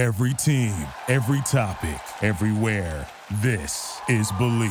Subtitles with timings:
[0.00, 0.72] Every team,
[1.08, 3.06] every topic, everywhere.
[3.42, 4.70] This is Believe.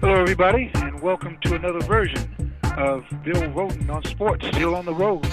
[0.00, 4.94] Hello, everybody, and welcome to another version of Bill Rhoden on Sports, still on the
[4.94, 5.26] road.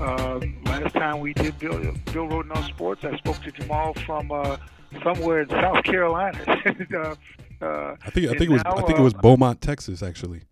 [0.00, 1.76] Uh, last time we did Bill,
[2.12, 4.58] Bill Rhoden on Sports, I spoke to Jamal from uh,
[5.02, 6.38] somewhere in South Carolina.
[6.94, 7.14] uh,
[7.64, 10.02] uh, I think I think it was now, I think it was uh, Beaumont, Texas,
[10.02, 10.42] actually.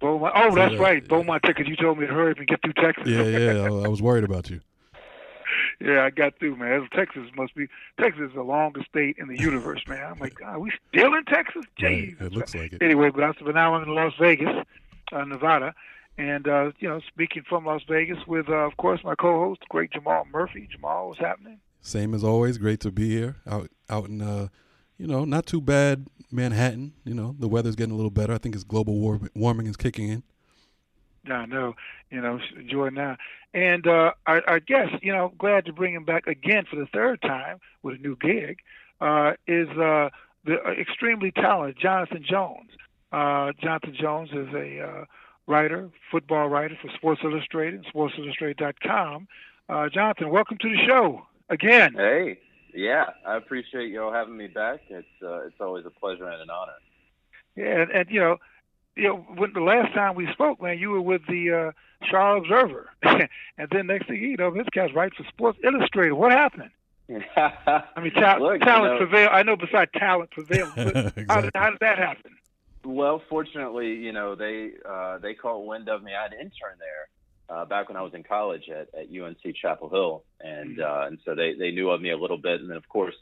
[0.00, 0.32] Beaumont.
[0.36, 0.78] Oh, that's Yeah.
[0.80, 1.66] right, Beaumont, Texas.
[1.68, 3.04] You told me to hurry up and get through Texas.
[3.06, 3.62] Yeah, yeah.
[3.62, 4.60] I, I was worried about you.
[5.80, 6.88] yeah, I got through, man.
[6.94, 7.66] Texas must be
[8.00, 10.04] Texas is the longest state in the universe, man.
[10.12, 11.64] I'm like, God, we still in Texas?
[11.82, 12.20] Right, Jeez.
[12.20, 12.82] it looks like it.
[12.82, 14.64] anyway, but I'm but now I'm in Las Vegas,
[15.12, 15.74] uh, Nevada,
[16.18, 19.90] and uh, you know, speaking from Las Vegas with, uh, of course, my co-host, great
[19.92, 20.68] Jamal Murphy.
[20.70, 21.58] Jamal, what's happening?
[21.84, 22.56] Same as always.
[22.56, 23.36] Great to be here.
[23.46, 24.48] Out out in uh,
[24.96, 26.94] you know, not too bad Manhattan.
[27.04, 28.32] You know, the weather's getting a little better.
[28.32, 30.22] I think it's global war- warming is kicking in.
[31.30, 31.74] I know,
[32.10, 33.16] you know, enjoy now.
[33.52, 36.86] And uh, our, our guest, you know, glad to bring him back again for the
[36.86, 38.58] third time with a new gig,
[39.00, 40.10] uh, is uh,
[40.44, 42.70] the extremely talented Jonathan Jones.
[43.12, 45.04] Uh, Jonathan Jones is a uh,
[45.46, 49.28] writer, football writer for Sports Illustrated SportsIllustrated.com.
[49.68, 51.94] Uh, Jonathan, welcome to the show again.
[51.94, 52.38] Hey,
[52.74, 54.80] yeah, I appreciate you all having me back.
[54.88, 56.72] It's uh, it's always a pleasure and an honor.
[57.56, 58.36] Yeah, and, and you know,
[58.96, 62.42] you know, when the last time we spoke, man, you were with the uh, Charlotte
[62.42, 66.14] Observer, and then next thing you know, this guy's writing for Sports Illustrated.
[66.14, 66.70] What happened?
[67.36, 69.28] I mean, ta- Look, you talent know- prevail.
[69.30, 70.72] I know, besides talent prevail.
[70.74, 70.94] but
[71.28, 72.32] how, did, how did that happen?
[72.86, 76.12] well, fortunately, you know they uh, they caught wind of me.
[76.14, 76.93] I had an intern there
[77.54, 81.18] uh, back when I was in college at, at UNC Chapel Hill, and uh, and
[81.24, 82.60] so they they knew of me a little bit.
[82.60, 83.14] And then of course,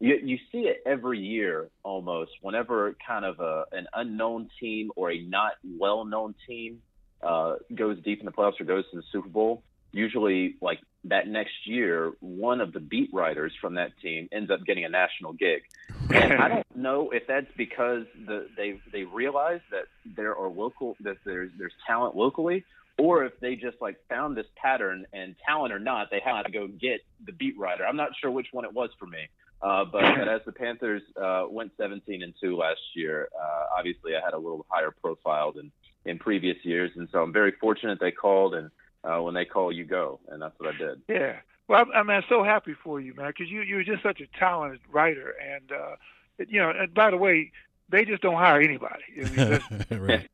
[0.00, 2.32] you you see it every year almost.
[2.42, 6.82] Whenever kind of a an unknown team or a not well known team
[7.22, 11.28] uh, goes deep in the playoffs or goes to the Super Bowl, usually like that
[11.28, 15.32] next year, one of the beat writers from that team ends up getting a national
[15.32, 15.62] gig.
[16.10, 20.96] And I don't know if that's because the, they they realize that there are local
[21.00, 22.64] that there's there's talent locally,
[22.98, 26.50] or if they just like found this pattern and talent or not, they had to
[26.50, 27.84] go get the beat writer.
[27.86, 29.28] I'm not sure which one it was for me.
[29.62, 34.14] Uh, but, but as the Panthers uh, went 17 and two last year, uh, obviously
[34.14, 35.72] I had a little higher profile than
[36.04, 38.70] in previous years, and so I'm very fortunate they called, and
[39.02, 41.02] uh, when they call, you go, and that's what I did.
[41.08, 41.36] Yeah.
[41.68, 44.38] Well, I'm, I'm, I'm so happy for you, man, because you you're just such a
[44.38, 45.96] talented writer, and uh,
[46.46, 46.70] you know.
[46.70, 47.50] And by the way,
[47.88, 49.02] they just don't hire anybody.
[49.18, 50.28] I mean, right.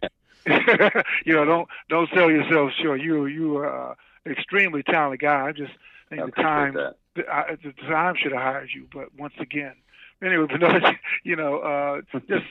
[1.25, 3.01] you know, don't don't sell yourself short.
[3.01, 5.49] You you are an extremely talented guy.
[5.49, 5.73] I just
[6.09, 9.75] think I the time the, I, the time should have hired you, but once again,
[10.23, 10.79] anyway, but no,
[11.25, 12.47] you know, uh, just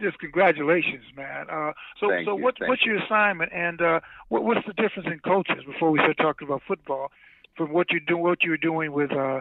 [0.00, 1.46] just congratulations, man.
[1.50, 4.72] Uh, so Thank so you, what thank what's your assignment, and uh, what what's the
[4.74, 7.10] difference in coaches before we start talking about football
[7.56, 9.40] from what you do what you're doing with uh,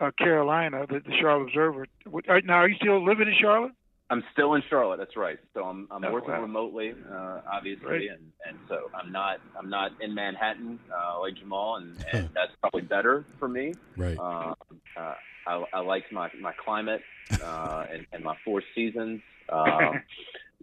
[0.00, 1.86] uh, Carolina, the, the Charlotte Observer.
[2.08, 3.72] What, are, now, are you still living in Charlotte?
[4.10, 4.98] I'm still in Charlotte.
[4.98, 5.38] That's right.
[5.54, 6.42] So I'm I'm Oh, working wow.
[6.42, 8.08] remotely, uh, obviously, Right.
[8.10, 12.52] and and so I'm not I'm not in Manhattan uh, like Jamal, and, and that's
[12.60, 13.74] probably better for me.
[13.96, 14.18] Right.
[14.18, 14.54] Uh,
[14.96, 15.14] uh,
[15.46, 17.02] I, I like my my climate
[17.42, 19.20] uh, and, and my four seasons.
[19.48, 20.02] Um,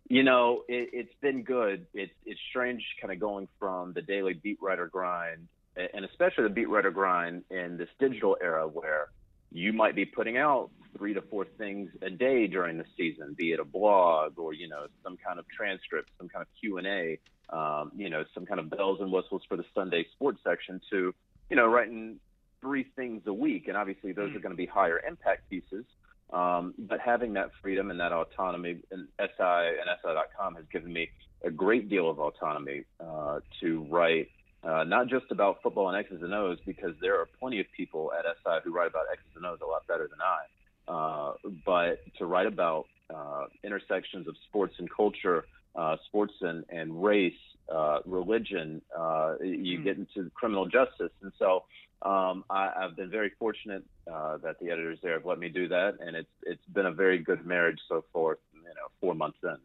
[0.09, 1.87] you know, it, it's been good.
[1.93, 5.47] It's it's strange, kind of going from the daily beat writer grind,
[5.77, 9.07] and especially the beat writer grind in this digital era where
[9.51, 13.51] you might be putting out three to four things a day during the season, be
[13.51, 16.87] it a blog or you know some kind of transcript, some kind of Q and
[16.87, 17.19] A,
[17.49, 20.81] um, you know some kind of bells and whistles for the Sunday sports section.
[20.91, 21.13] To
[21.49, 22.19] you know writing
[22.61, 25.85] three things a week, and obviously those are going to be higher impact pieces.
[26.33, 31.09] Um, but having that freedom and that autonomy, and SI and SI.com has given me
[31.43, 34.27] a great deal of autonomy uh, to write
[34.63, 38.11] uh, not just about football and X's and O's, because there are plenty of people
[38.17, 40.43] at SI who write about X's and O's a lot better than I,
[40.87, 41.33] uh,
[41.65, 45.45] but to write about uh, intersections of sports and culture,
[45.75, 47.33] uh, sports and, and race,
[47.73, 49.83] uh, religion, uh, you Hmm.
[49.83, 51.11] get into criminal justice.
[51.21, 51.63] And so
[52.01, 55.67] um, I, I've been very fortunate uh, that the editors there have let me do
[55.69, 58.37] that, and it's it's been a very good marriage so far.
[58.53, 59.57] You know, four months in.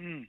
[0.00, 0.26] Mm.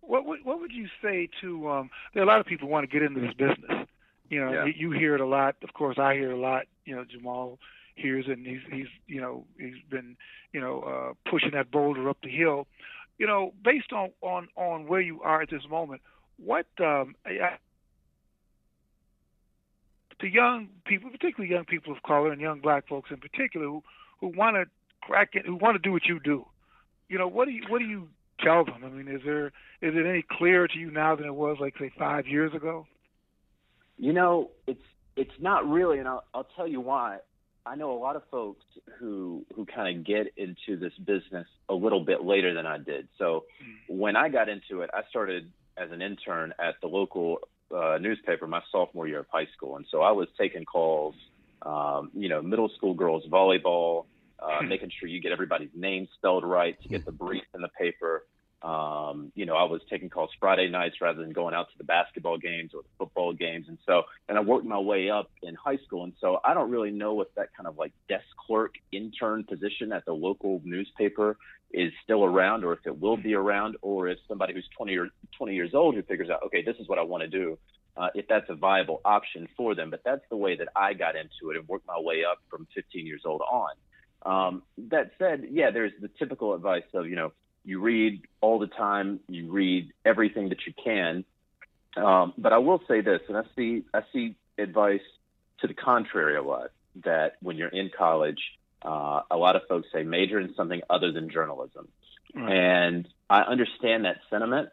[0.00, 1.68] What would what would you say to?
[1.70, 3.86] Um, there are a lot of people who want to get into this business.
[4.30, 4.64] You know, Yeah.
[4.66, 5.56] you, you hear it a lot.
[5.62, 6.64] Of course, I hear it a lot.
[6.84, 7.58] You know, Jamal
[8.02, 10.16] it, and he's he's you know he's been
[10.52, 12.66] you know uh, pushing that boulder up the hill.
[13.18, 16.02] You know, based on on on where you are at this moment,
[16.38, 17.56] what um, I,
[20.20, 23.82] to young people, particularly young people of color and young black folks in particular, who
[24.20, 24.64] who want to
[25.02, 26.44] crack it, who want to do what you do,
[27.08, 28.08] you know, what do you what do you
[28.40, 28.84] tell them?
[28.84, 31.74] I mean, is there is it any clearer to you now than it was like
[31.78, 32.86] say five years ago?
[33.96, 34.82] You know, it's
[35.16, 37.18] it's not really, and I'll, I'll tell you why.
[37.68, 38.64] I know a lot of folks
[38.98, 43.08] who who kind of get into this business a little bit later than I did.
[43.18, 43.98] So mm-hmm.
[43.98, 47.38] when I got into it, I started as an intern at the local
[47.74, 51.14] uh, newspaper my sophomore year of high school, and so I was taking calls,
[51.60, 54.06] um, you know, middle school girls volleyball,
[54.38, 54.68] uh, hmm.
[54.68, 58.24] making sure you get everybody's name spelled right to get the brief in the paper.
[58.60, 61.84] Um, you know, I was taking calls Friday nights rather than going out to the
[61.84, 63.66] basketball games or the football games.
[63.68, 66.02] And so, and I worked my way up in high school.
[66.02, 69.92] And so I don't really know if that kind of like desk clerk intern position
[69.92, 71.36] at the local newspaper
[71.70, 75.08] is still around or if it will be around or if somebody who's 20 or
[75.36, 77.58] 20 years old who figures out, okay, this is what I want to do.
[77.96, 81.14] Uh, if that's a viable option for them, but that's the way that I got
[81.16, 83.70] into it and worked my way up from 15 years old on.
[84.24, 87.32] Um, that said, yeah, there's the typical advice of, you know,
[87.68, 91.22] you read all the time, you read everything that you can.
[91.98, 95.02] Um, but I will say this, and I see I see advice
[95.60, 96.70] to the contrary a lot.
[97.04, 98.40] That when you're in college,
[98.82, 101.88] uh, a lot of folks say major in something other than journalism,
[102.34, 102.50] right.
[102.50, 104.70] and I understand that sentiment.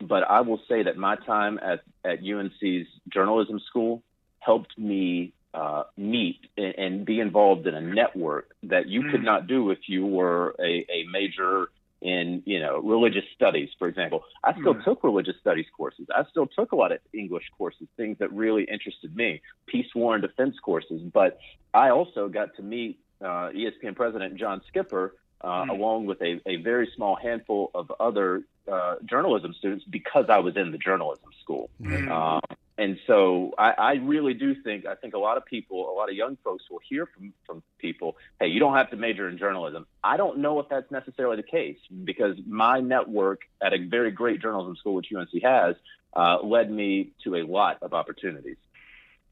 [0.00, 4.02] But I will say that my time at at UNC's journalism school
[4.38, 9.10] helped me uh, meet and, and, be involved in a network that you mm.
[9.10, 13.88] could not do if you were a, a major in you know religious studies for
[13.88, 14.22] example.
[14.44, 14.84] I still mm.
[14.84, 16.06] took religious studies courses.
[16.14, 20.14] I still took a lot of english courses things that really interested me peace war
[20.14, 21.00] and defense courses.
[21.02, 21.38] But
[21.74, 25.70] i also got to meet uh, espn president john skipper uh, mm.
[25.70, 30.56] along with a, a very small handful of other uh, journalism students because i was
[30.56, 31.70] in the journalism school.
[31.80, 32.40] Mm
[32.78, 36.08] and so I, I really do think I think a lot of people, a lot
[36.08, 39.36] of young folks will hear from from people, hey, you don't have to major in
[39.36, 39.84] journalism.
[40.04, 44.40] I don't know if that's necessarily the case because my network at a very great
[44.40, 45.74] journalism school, which UNC has,
[46.14, 48.56] uh, led me to a lot of opportunities.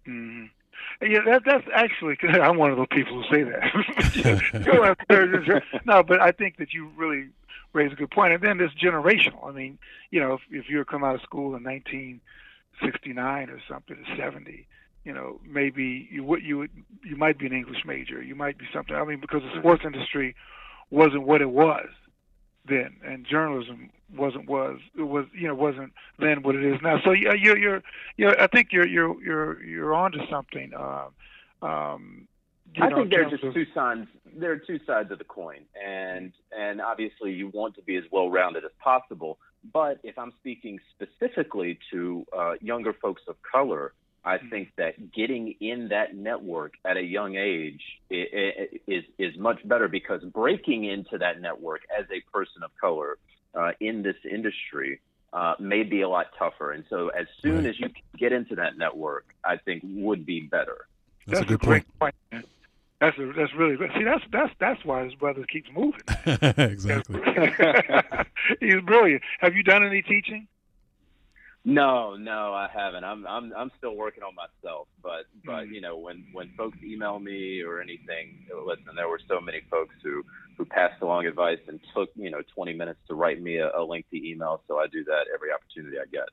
[0.08, 0.46] Mm-hmm.
[1.08, 4.42] Yeah, that, that's actually I'm one of those people who say that.
[5.84, 7.28] no, but I think that you really
[7.72, 8.32] raise a good point.
[8.32, 9.46] And then it's generational.
[9.46, 9.78] I mean,
[10.10, 12.18] you know, if, if you come out of school in 19-
[12.84, 14.66] 69 or something to 70
[15.04, 16.70] you know maybe you would you would
[17.04, 19.82] you might be an english major you might be something i mean because the sports
[19.84, 20.34] industry
[20.90, 21.88] wasn't what it was
[22.68, 26.98] then and journalism wasn't was it was you know wasn't then what it is now
[27.04, 27.82] so yeah you're you're
[28.16, 32.28] you're i think you're you're you're you're onto something um um
[32.78, 34.06] I know, think there are just of, two sides.
[34.36, 38.04] There are two sides of the coin, and and obviously you want to be as
[38.10, 39.38] well rounded as possible.
[39.72, 43.92] But if I'm speaking specifically to uh, younger folks of color,
[44.24, 44.48] I mm-hmm.
[44.48, 50.22] think that getting in that network at a young age is is much better because
[50.24, 53.18] breaking into that network as a person of color
[53.54, 55.00] uh, in this industry
[55.32, 56.72] uh, may be a lot tougher.
[56.72, 57.66] And so, as soon right.
[57.66, 57.88] as you
[58.18, 60.86] get into that network, I think would be better.
[61.26, 61.98] That's, That's a good a point.
[61.98, 62.14] point.
[63.00, 63.76] That's a, that's really.
[63.96, 66.00] See, that's that's that's why his brother keeps moving.
[66.56, 67.20] exactly.
[68.60, 69.22] He's brilliant.
[69.40, 70.48] Have you done any teaching?
[71.68, 73.02] No, no, I haven't.
[73.02, 74.86] I'm I'm I'm still working on myself.
[75.02, 75.74] But but mm.
[75.74, 79.96] you know when when folks email me or anything, listen, there were so many folks
[80.02, 80.24] who
[80.56, 83.82] who passed along advice and took you know 20 minutes to write me a, a
[83.82, 84.62] lengthy email.
[84.68, 86.28] So I do that every opportunity I get.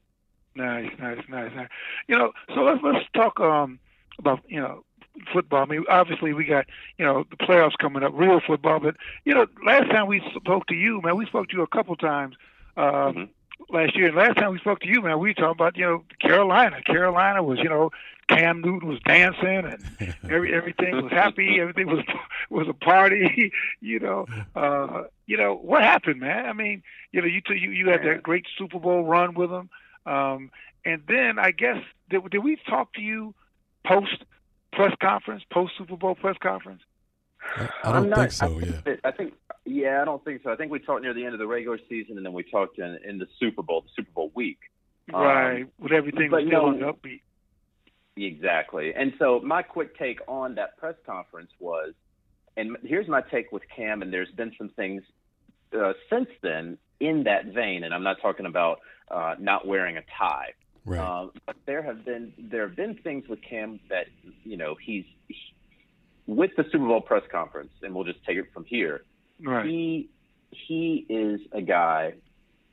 [0.55, 1.69] Nice, nice, nice, nice.
[2.07, 3.79] You know, so let's let's talk um
[4.19, 4.85] about you know
[5.31, 5.63] football.
[5.63, 6.65] I mean, obviously we got
[6.97, 8.79] you know the playoffs coming up, real football.
[8.79, 11.67] But you know, last time we spoke to you, man, we spoke to you a
[11.67, 12.35] couple times
[12.77, 13.75] um, mm-hmm.
[13.75, 14.07] last year.
[14.07, 16.81] And last time we spoke to you, man, we talked about you know Carolina.
[16.81, 17.91] Carolina was you know
[18.27, 21.59] Cam Newton was dancing and every everything was happy.
[21.59, 22.03] Everything was
[22.49, 23.51] was a party.
[23.81, 26.45] you know, uh, you know what happened, man.
[26.45, 29.49] I mean, you know, you t- you you had that great Super Bowl run with
[29.49, 29.69] them.
[30.05, 30.51] Um,
[30.85, 31.77] and then I guess
[32.09, 33.33] did, did we talk to you
[33.85, 34.23] post
[34.75, 36.81] press conference, post Super Bowl press conference?
[37.57, 38.45] I, I don't not, think so.
[38.45, 39.33] I think yeah, that, I think
[39.65, 40.51] yeah, I don't think so.
[40.51, 42.79] I think we talked near the end of the regular season, and then we talked
[42.79, 44.59] in, in the Super Bowl, the Super Bowl week.
[45.11, 47.21] Right, um, with everything but, still on upbeat.
[48.15, 48.93] Exactly.
[48.93, 51.93] And so my quick take on that press conference was,
[52.55, 55.03] and here's my take with Cam, and there's been some things
[55.77, 60.03] uh, since then in that vein, and I'm not talking about uh, not wearing a
[60.17, 60.53] tie.
[60.85, 60.99] Right.
[60.99, 64.07] Um, but there have been there have been things with Cam that
[64.43, 65.35] you know he's he,
[66.27, 69.01] with the Super Bowl press conference, and we'll just take it from here.
[69.41, 69.65] Right.
[69.65, 70.09] He
[70.51, 72.13] he is a guy.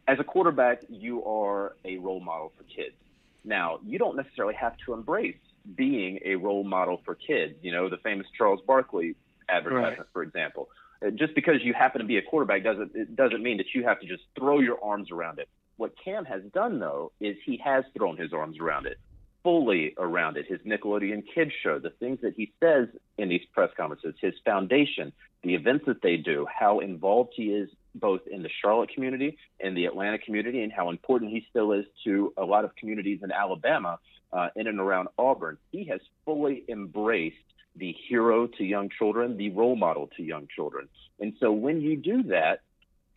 [0.09, 2.97] As a quarterback, you are a role model for kids.
[3.45, 5.37] Now, you don't necessarily have to embrace
[5.77, 7.55] being a role model for kids.
[7.63, 9.15] You know, the famous Charles Barkley
[9.49, 10.07] advertisement, right.
[10.13, 10.69] for example.
[11.05, 13.85] Uh, just because you happen to be a quarterback doesn't it doesn't mean that you
[13.85, 15.49] have to just throw your arms around it.
[15.81, 18.99] What Cam has done though is he has thrown his arms around it,
[19.43, 20.45] fully around it.
[20.47, 25.11] His Nickelodeon Kids show, the things that he says in these press conferences, his foundation,
[25.43, 29.75] the events that they do, how involved he is both in the Charlotte community and
[29.75, 33.33] the Atlanta community, and how important he still is to a lot of communities in
[33.33, 33.99] Alabama,
[34.35, 35.57] uh, in and around Auburn.
[35.73, 37.37] He has fully embraced
[37.75, 40.91] the hero to young children, the role model to young children.
[41.21, 42.61] And so when you do that,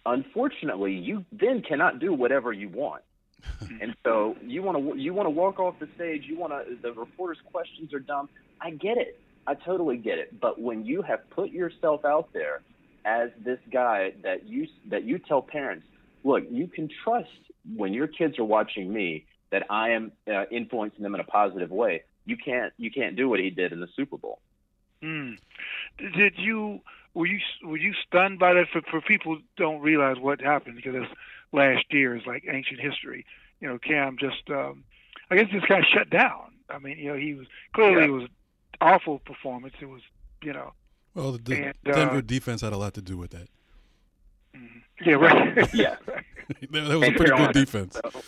[0.06, 3.04] unfortunately, you then cannot do whatever you want.
[3.82, 6.24] and so you want to you want to walk off the stage.
[6.26, 8.30] You want to the reporters' questions are dumb.
[8.62, 9.20] I get it.
[9.46, 10.40] I totally get it.
[10.40, 12.62] But when you have put yourself out there
[13.06, 15.86] as this guy that you that you tell parents,
[16.24, 17.30] look, you can trust
[17.76, 21.70] when your kids are watching me that I am uh, influencing them in a positive
[21.70, 22.04] way.
[22.26, 24.40] You can't you can't do what he did in the Super Bowl.
[25.04, 25.38] Mm.
[25.98, 26.80] Did you
[27.14, 28.68] were you were you stunned by that?
[28.72, 31.12] For for people who don't realize what happened because it's
[31.52, 33.26] last year is like ancient history.
[33.62, 34.84] You know, Cam just um,
[35.30, 36.52] I guess just got shut down.
[36.70, 38.08] I mean, you know, he was clearly Yeah.
[38.08, 38.28] it was
[38.82, 39.76] awful performance.
[39.82, 40.02] It was
[40.44, 40.74] you know
[41.14, 43.48] Well, the And, uh, Denver defense had a lot to do with that.
[45.06, 45.96] yeah right Yeah.
[46.06, 47.54] that that was a pretty Carolina.
[47.54, 48.00] good defense.
[48.12, 48.22] So,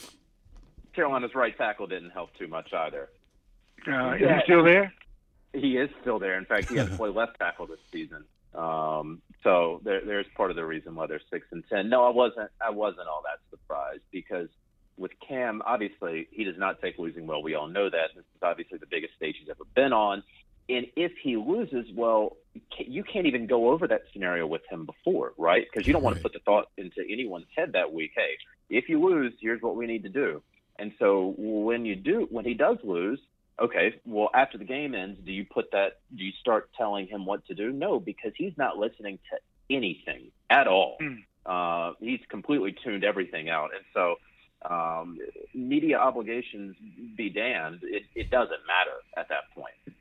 [0.94, 3.10] Carolina's right tackle didn't help too much either.
[3.88, 4.38] uh, is Yeah.
[4.38, 4.94] he still there?
[5.54, 6.38] He is still there.
[6.38, 8.24] In fact, he had to play left tackle this season.
[8.56, 11.90] Um, so there, there's part of the reason why they're six and ten.
[11.90, 12.50] No, I wasn't.
[12.66, 14.48] I wasn't all that surprised because
[14.98, 17.44] with Cam, obviously he does not take losing well.
[17.44, 18.12] We all know that.
[18.16, 20.24] This is obviously the biggest stage he's ever been on.
[20.68, 22.38] And if he loses, well,
[22.80, 25.64] you can't even go over that scenario with him before, right?
[25.72, 28.12] Because you don't want to put the thought into anyone's head that week.
[28.16, 28.32] Hey,
[28.70, 30.42] if you lose, here's what we need to do.
[30.80, 33.20] And so when you do, when he does lose,
[33.60, 37.26] okay, well, after the game ends, do you put that, do you start telling him
[37.26, 37.72] what to do?
[37.72, 40.98] No, because he's not listening to anything at all.
[41.00, 41.16] Hmm.
[41.46, 43.70] Uh, he's completely tuned everything out.
[43.76, 44.16] And so,
[44.70, 45.20] um,
[45.54, 46.76] media obligations
[47.16, 49.96] be damned, it, it doesn't matter at that point.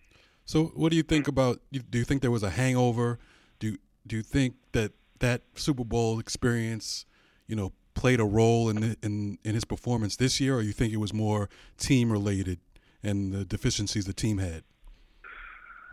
[0.47, 1.61] So, what do you think about?
[1.71, 3.19] Do you think there was a hangover?
[3.59, 7.07] Do Do you think that that Super Bowl experience,
[7.47, 10.73] you know, played a role in the, in in his performance this year, or you
[10.73, 12.59] think it was more team related
[13.05, 14.65] and the deficiencies the team had?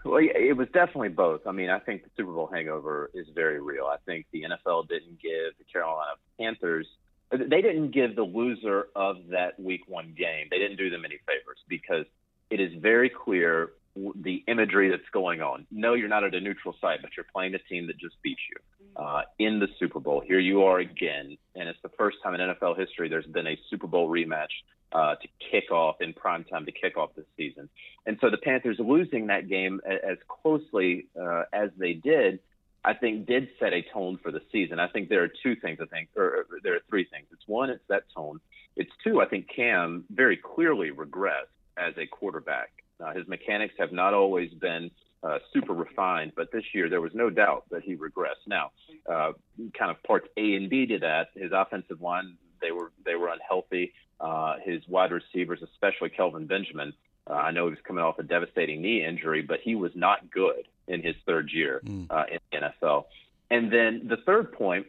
[0.03, 1.41] Well, it was definitely both.
[1.45, 3.85] I mean, I think the Super Bowl hangover is very real.
[3.85, 6.87] I think the NFL didn't give the Carolina Panthers,
[7.31, 11.19] they didn't give the loser of that Week One game, they didn't do them any
[11.27, 12.05] favors because
[12.49, 15.67] it is very clear the imagery that's going on.
[15.69, 18.37] No, you're not at a neutral site, but you're playing a team that just beat
[18.49, 20.21] you uh, in the Super Bowl.
[20.25, 23.59] Here you are again, and it's the first time in NFL history there's been a
[23.69, 24.51] Super Bowl rematch
[24.93, 27.69] uh, to kick off in prime time to kick off this season.
[28.05, 32.39] And so the Panthers losing that game as closely uh, as they did,
[32.83, 34.79] I think, did set a tone for the season.
[34.79, 35.79] I think there are two things.
[35.81, 37.27] I think, or or there are three things.
[37.31, 38.39] It's one, it's that tone.
[38.75, 42.71] It's two, I think Cam very clearly regressed as a quarterback.
[43.03, 44.89] Uh, his mechanics have not always been
[45.23, 48.47] uh, super refined, but this year there was no doubt that he regressed.
[48.47, 48.71] Now,
[49.09, 49.33] uh,
[49.77, 53.29] kind of parts A and B to that, his offensive line they were they were
[53.29, 53.93] unhealthy.
[54.19, 56.93] Uh, his wide receivers, especially Kelvin Benjamin,
[57.27, 60.29] uh, I know he was coming off a devastating knee injury, but he was not
[60.29, 62.07] good in his third year Mm.
[62.09, 63.05] uh, in the NFL.
[63.49, 64.85] And then the third point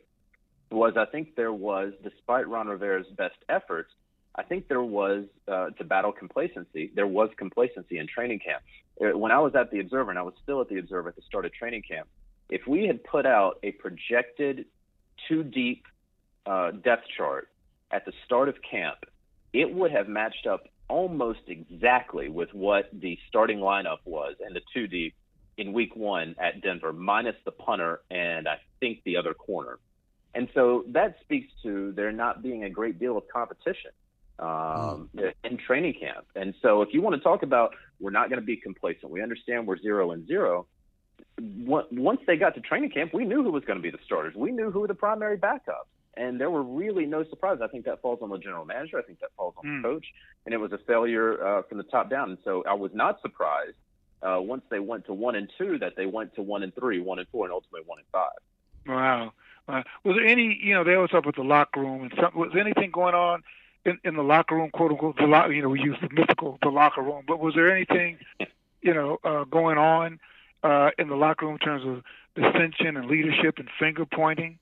[0.71, 3.91] was I think there was, despite Ron Rivera's best efforts,
[4.35, 6.91] I think there was uh, to battle complacency.
[6.95, 8.63] There was complacency in training camp.
[9.01, 11.17] Uh, When I was at the Observer, and I was still at the Observer at
[11.17, 12.09] the start of training camp,
[12.51, 14.67] if we had put out a projected
[15.29, 15.85] two deep
[16.47, 17.49] uh, depth chart
[17.93, 18.99] at the start of camp,
[19.53, 24.61] it would have matched up almost exactly with what the starting lineup was and the
[24.75, 25.15] two deep
[25.59, 29.79] in week one at Denver, minus the punter and I think the other corner.
[30.35, 33.91] And so that speaks to there not being a great deal of competition
[34.39, 35.11] um,
[35.45, 36.27] in training camp.
[36.35, 39.23] And so if you want to talk about we're not going to be complacent, we
[39.23, 40.67] understand we're zero and zero.
[41.39, 44.35] Once they got to training camp, we knew who was going to be the starters.
[44.35, 45.89] We knew who were the primary backups.
[46.17, 47.63] And there were really no surprises.
[47.65, 48.99] I think that falls on the general manager.
[48.99, 49.83] I think that falls on Hmm.
[49.83, 50.07] the coach.
[50.45, 52.31] And it was a failure uh, from the top down.
[52.31, 53.77] And so I was not surprised
[54.23, 57.01] uh, once they went to one and two that they went to one and three,
[57.01, 58.39] one and four, and ultimately one and five.
[58.87, 59.33] Wow.
[59.69, 62.33] Uh, was there any, you know, they always talk about the locker room and some,
[62.35, 63.43] was there anything going on
[63.85, 66.59] in, in the locker room, quote unquote, the lo- you know, we use the mythical,
[66.63, 68.19] the locker room, but was there anything,
[68.83, 70.19] you know, uh, going on
[70.65, 72.03] uh, in the locker room in terms of
[72.35, 74.59] dissension and leadership and finger pointing?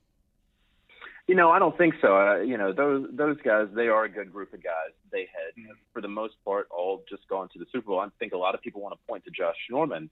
[1.27, 2.17] You know, I don't think so.
[2.17, 4.91] Uh, you know, those those guys, they are a good group of guys.
[5.11, 5.75] They had, Mhm.
[5.93, 7.99] for the most part, all just gone to the Super Bowl.
[7.99, 10.09] I think a lot of people want to point to Josh Norman,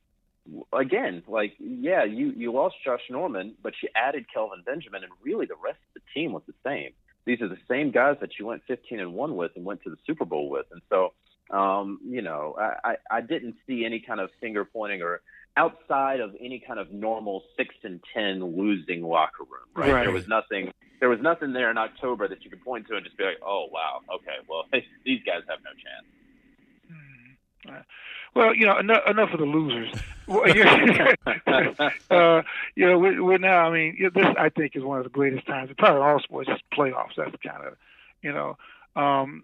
[0.74, 5.46] again, like yeah, you you lost Josh Norman, but you added Kelvin Benjamin, and really
[5.46, 6.92] the rest of the team was the same.
[7.26, 9.90] These are the same guys that you went 15 and one with and went to
[9.90, 11.14] the Super Bowl with, and so
[11.52, 15.22] um, you know, I, I didn't see any kind of finger pointing or
[15.58, 19.66] outside of any kind of normal six and ten losing locker room.
[19.76, 19.92] Right?
[19.92, 20.04] right?
[20.04, 20.72] There was nothing.
[21.00, 23.40] There was nothing there in October that you could point to and just be like,
[23.46, 24.66] "Oh wow, okay, well
[25.06, 26.06] these guys have no chance."
[26.92, 27.82] Mm-hmm.
[28.36, 29.94] Well, you know, enough, enough of the losers.
[32.12, 32.42] uh,
[32.76, 33.68] you know, we're, we're now.
[33.68, 35.72] I mean, this I think is one of the greatest times.
[35.78, 37.16] Probably all sports, just playoffs.
[37.18, 37.76] That's kind of,
[38.22, 38.58] you know.
[38.96, 39.44] Um,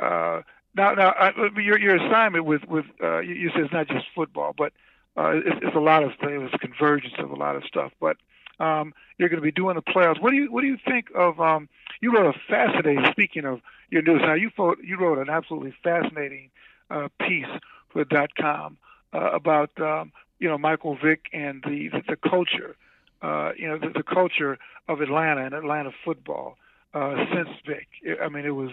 [0.00, 0.42] uh,
[0.74, 4.06] now, now, I, your your assignment with with uh, you, you said it's not just
[4.14, 4.72] football, but
[5.16, 6.42] uh, it's, it's a lot of things.
[6.44, 7.92] It's a convergence of a lot of stuff.
[8.00, 8.16] But
[8.60, 10.20] um, you're going to be doing the playoffs.
[10.20, 11.40] What do you what do you think of?
[11.40, 11.68] Um,
[12.00, 13.04] you wrote a fascinating.
[13.10, 16.50] Speaking of your news, now you wrote you wrote an absolutely fascinating
[16.90, 17.46] uh, piece
[17.90, 18.76] for dot com
[19.12, 22.76] uh, about um, you know Michael Vick and the the, the culture.
[23.22, 24.58] Uh, you know the, the culture
[24.88, 26.58] of Atlanta and Atlanta football
[26.92, 27.88] uh, since Vick.
[28.22, 28.70] I mean, it was.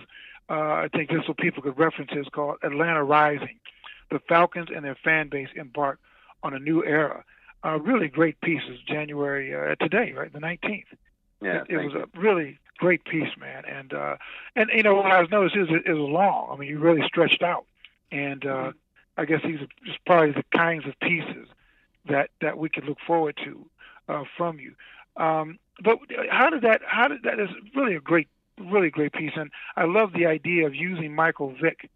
[0.50, 2.12] Uh, I think this is what people could reference.
[2.14, 3.58] It's called Atlanta Rising.
[4.10, 5.98] The Falcons and their fan base embark
[6.44, 7.24] on a new era.
[7.64, 8.80] Uh, really great piece pieces.
[8.88, 10.88] January uh, today, right, the nineteenth.
[11.42, 12.02] Yeah, it, it was you.
[12.02, 13.64] a really great piece, man.
[13.66, 14.16] And uh,
[14.56, 16.50] and you know what I was noticing is it, it was long.
[16.52, 17.66] I mean, you really stretched out,
[18.12, 18.70] and uh, mm-hmm.
[19.18, 21.48] I guess these are just probably the kinds of pieces
[22.10, 23.66] that that we could look forward to
[24.10, 24.74] uh, from you.
[25.18, 26.00] Um, but
[26.30, 26.82] how did that?
[26.86, 27.40] How did that?
[27.40, 28.28] Is really a great,
[28.60, 31.90] really great piece, and I love the idea of using Michael Vick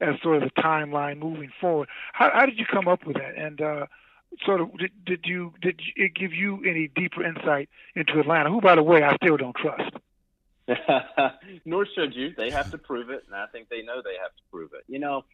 [0.00, 1.88] as sort of the timeline moving forward.
[2.12, 3.36] How, how did you come up with that?
[3.36, 3.86] And uh,
[4.44, 8.50] sort of did, did you did it give you any deeper insight into Atlanta?
[8.50, 9.96] Who, by the way, I still don't trust.
[11.64, 12.34] Nor should you.
[12.36, 14.84] They have to prove it, and I think they know they have to prove it.
[14.86, 15.24] You know,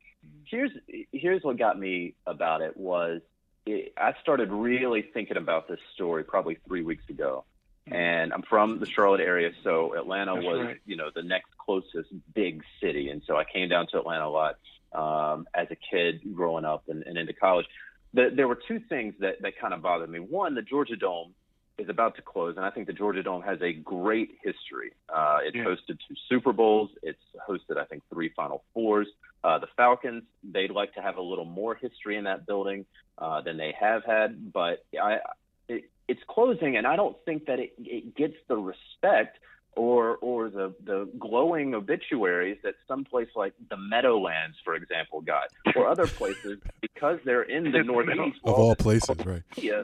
[0.45, 0.71] here's
[1.13, 3.21] here's what got me about it was
[3.67, 7.45] it, I started really thinking about this story probably three weeks ago,
[7.87, 10.77] and I'm from the Charlotte area, so Atlanta That's was, right.
[10.87, 14.29] you know, the next closest big city, and so I came down to Atlanta a
[14.29, 14.57] lot
[14.93, 17.67] um, as a kid growing up and, and into college.
[18.15, 20.19] The, there were two things that that kind of bothered me.
[20.19, 21.35] One, the Georgia Dome
[21.79, 24.93] is about to close, and I think the Georgia Dome has a great history.
[25.09, 25.65] Uh, it's Yeah.
[25.65, 26.91] hosted two Super Bowls.
[27.03, 29.07] It's hosted, I think, three Final Fours.
[29.45, 32.85] Uh, the Falcons, they'd like to have a little more history in that building
[33.19, 35.21] uh, than they have had, but I,
[35.69, 39.39] it, it's closing, and I don't think that it, it gets the respect
[39.77, 45.49] or or the the glowing obituaries that some place like the Meadowlands, for example, got,
[45.77, 48.39] or other places because they're in the Northeast.
[48.45, 49.43] Of all places, right?
[49.57, 49.83] Yeah,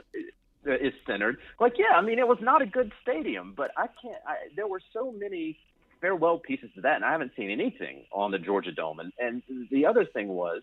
[0.66, 1.38] is centered.
[1.60, 4.20] Like, yeah, I mean, it was not a good stadium, but I can't.
[4.26, 5.58] I, there were so many
[6.00, 9.00] farewell pieces to that, and I haven't seen anything on the Georgia Dome.
[9.00, 10.62] And and the other thing was,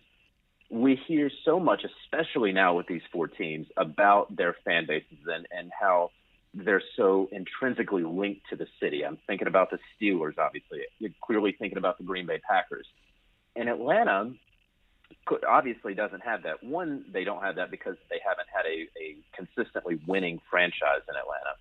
[0.70, 5.46] we hear so much, especially now with these four teams, about their fan bases and
[5.50, 6.10] and how
[6.54, 9.04] they're so intrinsically linked to the city.
[9.04, 10.80] I'm thinking about the Steelers, obviously.
[10.98, 12.86] You're clearly thinking about the Green Bay Packers.
[13.56, 14.32] And Atlanta
[15.24, 16.62] could- obviously doesn't have that.
[16.62, 21.16] One, they don't have that because they haven't had a, a consistently winning franchise in
[21.16, 21.56] Atlanta.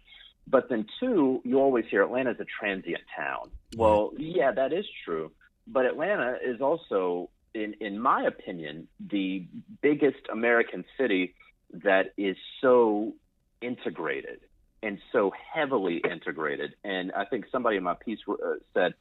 [0.48, 3.52] But then two, you always hear Atlanta's a transient town.
[3.78, 5.32] Well, yeah, that is true.
[5.68, 9.46] But Atlanta is also, in in my opinion, the
[9.82, 11.36] biggest American city
[11.72, 13.14] that is so
[13.62, 14.42] integrated
[14.84, 16.76] and so heavily integrated.
[16.84, 18.36] And I think somebody in my piece uh,
[18.74, 18.94] said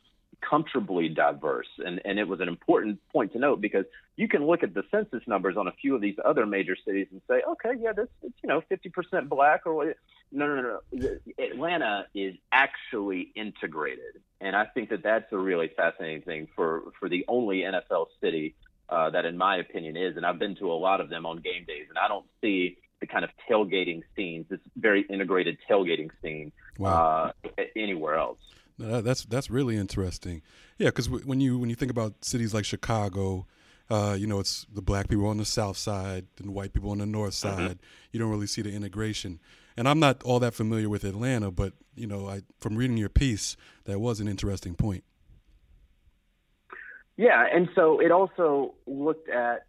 [0.49, 3.85] comfortably diverse, and and it was an important point to note because
[4.17, 7.07] you can look at the census numbers on a few of these other major cities
[7.11, 9.97] and say, okay, yeah, this it's you know 50% black or what.
[10.33, 11.19] No, no, no, no.
[11.45, 17.09] Atlanta is actually integrated, and I think that that's a really fascinating thing for for
[17.09, 18.55] the only NFL city
[18.89, 20.17] uh, that, in my opinion, is.
[20.17, 22.79] And I've been to a lot of them on game days, and I don't see
[23.01, 27.33] the kind of tailgating scenes, this very integrated tailgating scene, Wow.
[27.45, 28.39] uh, anywhere else.
[28.79, 30.43] No, that's that's really interesting.
[30.79, 33.47] Yeah, because when you when you think about cities like Chicago,
[33.91, 36.91] uh, you know, it's the black people on the south side and the white people
[36.91, 37.79] on the north side.
[38.13, 39.39] You don't really see the integration.
[39.77, 43.09] And I'm not all that familiar with Atlanta, but you know, I from reading your
[43.11, 45.05] piece, that was an interesting point.
[47.17, 49.67] Yeah, and so it also looked at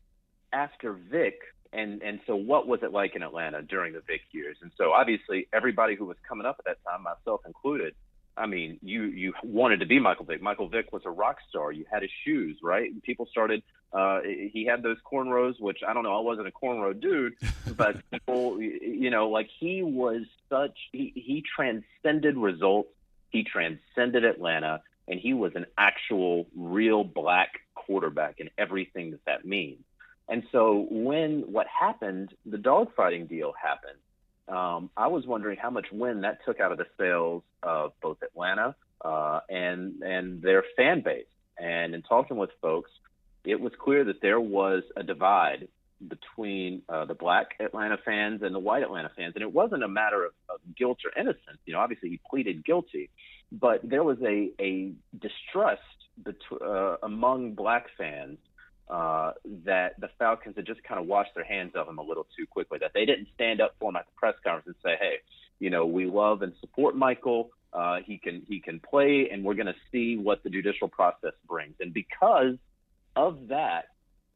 [0.54, 1.40] after Vick,
[1.74, 4.58] and and so what was it like in Atlanta during the Vick years?
[4.62, 7.96] And so obviously everybody who was coming up at that time, myself included,
[8.38, 10.42] I mean, you you wanted to be Michael Vick.
[10.42, 11.72] Michael Vick was a rock star.
[11.72, 12.90] You had his shoes, right?
[12.92, 13.62] And people started.
[13.94, 16.18] Uh, he had those cornrows, which I don't know.
[16.18, 17.34] I wasn't a cornrow dude,
[17.76, 20.78] but people, you know, like he was such.
[20.92, 22.90] He he transcended results.
[23.30, 29.46] He transcended Atlanta, and he was an actual, real black quarterback, and everything that that
[29.46, 29.84] means.
[30.32, 34.00] And so when what happened, the dogfighting deal happened.
[34.48, 38.18] Um, I was wondering how much wind that took out of the sails of both
[38.24, 41.26] Atlanta uh, and and their fan base.
[41.60, 42.90] And in talking with folks,
[43.44, 45.68] it was clear that there was a divide
[46.08, 49.88] between uh, the black Atlanta fans and the white Atlanta fans, and it wasn't a
[49.90, 51.60] matter of, of guilt or innocence.
[51.66, 53.10] You know, obviously he pleaded guilty,
[53.52, 55.82] but there was a a distrust
[56.18, 58.38] bet- uh, among black fans
[58.92, 59.32] uh,
[59.66, 62.46] that the Falcons had just kind of washed their hands of him a little too
[62.46, 62.78] quickly.
[62.80, 65.16] That they didn't stand up for him at the press conference and say, "Hey,
[65.60, 67.52] you know, we love and support Michael.
[67.72, 71.32] Uh, he can he can play, and we're going to see what the judicial process
[71.48, 72.58] brings." And because
[73.16, 73.86] of that,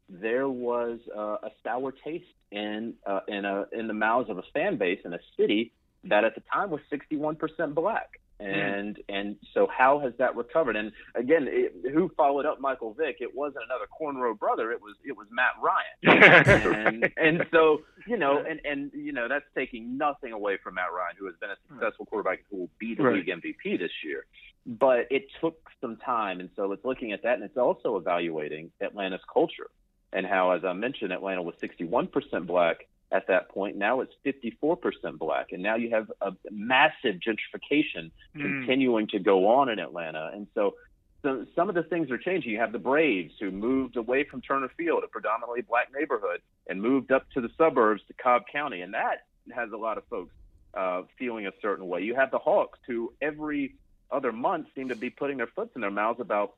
[0.07, 4.43] there was uh, a sour taste in uh, in a in the mouths of a
[4.53, 5.73] fan base in a city
[6.05, 8.21] that at the time was 61% black.
[8.39, 8.47] Hmm.
[8.47, 9.01] And mm.
[9.07, 10.75] and so how has that recovered?
[10.75, 13.17] And again, it, who followed up Michael Vick?
[13.21, 14.71] It wasn't another cornrow brother.
[14.71, 16.73] It was it was Matt Ryan.
[16.75, 20.91] and and so you know, and and you know that's taking nothing away from Matt
[20.93, 23.15] Ryan, who has been a successful quarterback who will be the right.
[23.15, 24.25] league MVP this year.
[24.65, 28.71] But it took some time, and so it's looking at that, and it's also evaluating
[28.81, 29.69] Atlanta's culture
[30.15, 33.77] and how, as I mentioned, Atlanta was 61% black at that point.
[33.77, 35.51] Now it's 54% black.
[35.51, 38.41] And now you have a massive gentrification mm.
[38.41, 40.31] continuing to go on in Atlanta.
[40.33, 40.75] And so,
[41.21, 42.51] so some of the things are changing.
[42.51, 46.81] You have the Braves who moved away from Turner Field, a predominantly black neighborhood, and
[46.81, 48.81] moved up to the suburbs to Cobb County.
[48.81, 50.33] And that has a lot of folks
[50.75, 52.01] uh, feeling a certain way.
[52.01, 53.75] You have the Hawks who every
[54.11, 56.55] other month seem to be putting their foot in their mouths about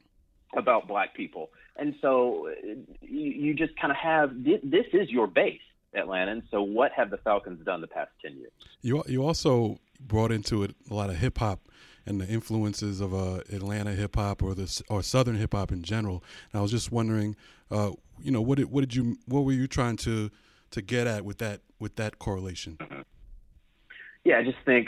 [0.55, 1.49] about black people.
[1.75, 2.49] And so
[3.01, 5.61] you, you just kind of have this is your base,
[5.93, 6.31] Atlanta.
[6.31, 8.51] And so what have the Falcons done the past 10 years?
[8.81, 11.61] You, you also brought into it a lot of hip hop
[12.05, 15.83] and the influences of uh, Atlanta hip hop or the or Southern hip hop in
[15.83, 16.23] general.
[16.51, 17.35] And I was just wondering,
[17.69, 20.31] uh, you know, what did what did you what were you trying to
[20.71, 22.77] to get at with that with that correlation?
[24.23, 24.87] Yeah, I just think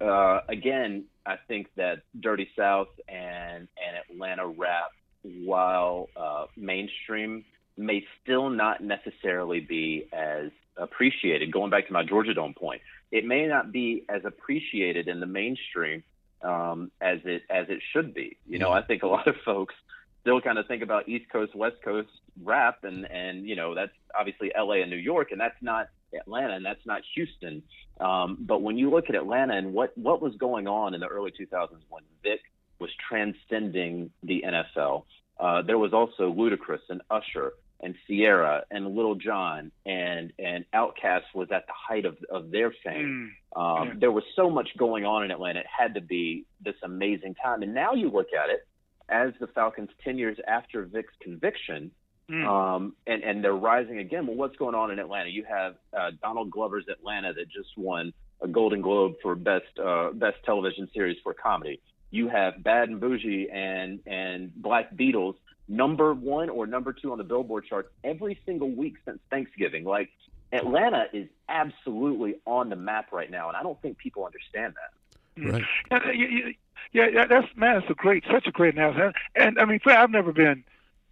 [0.00, 4.90] uh, again, I think that Dirty South and and Atlanta rap,
[5.22, 7.44] while uh, mainstream,
[7.76, 11.52] may still not necessarily be as appreciated.
[11.52, 15.26] Going back to my Georgia Dome point, it may not be as appreciated in the
[15.26, 16.02] mainstream
[16.42, 18.36] um, as it as it should be.
[18.46, 19.74] You know, I think a lot of folks
[20.20, 22.08] still kind of think about East Coast West Coast
[22.42, 24.80] rap, and and you know that's obviously L.A.
[24.80, 27.62] and New York, and that's not Atlanta, and that's not Houston.
[28.00, 31.06] Um, but when you look at Atlanta and what what was going on in the
[31.06, 32.40] early 2000s when Vick
[32.78, 35.04] was transcending the NFL,
[35.38, 41.24] uh, there was also Ludacris and Usher and Ciara and Lil Jon and and Outkast
[41.34, 43.32] was at the height of of their fame.
[43.56, 43.94] Mm, um, yeah.
[43.98, 47.62] There was so much going on in Atlanta; it had to be this amazing time.
[47.62, 48.66] And now you look at it
[49.08, 51.90] as the Falcons ten years after Vick's conviction
[52.30, 52.44] Mm.
[52.44, 54.26] Um, and, and they're rising again.
[54.26, 55.30] Well, what's going on in Atlanta?
[55.30, 60.10] You have uh, Donald Glover's Atlanta that just won a Golden Globe for best uh,
[60.12, 61.80] best television series for comedy.
[62.10, 65.34] You have Bad and Boujee and and Black Beatles
[65.68, 69.84] number one or number two on the Billboard charts every single week since Thanksgiving.
[69.84, 70.10] Like
[70.52, 74.90] Atlanta is absolutely on the map right now, and I don't think people understand that.
[75.38, 76.56] Right.
[76.92, 79.12] Yeah, yeah, that's man, it's a great, such a great analysis.
[79.34, 80.64] And I mean, I've never been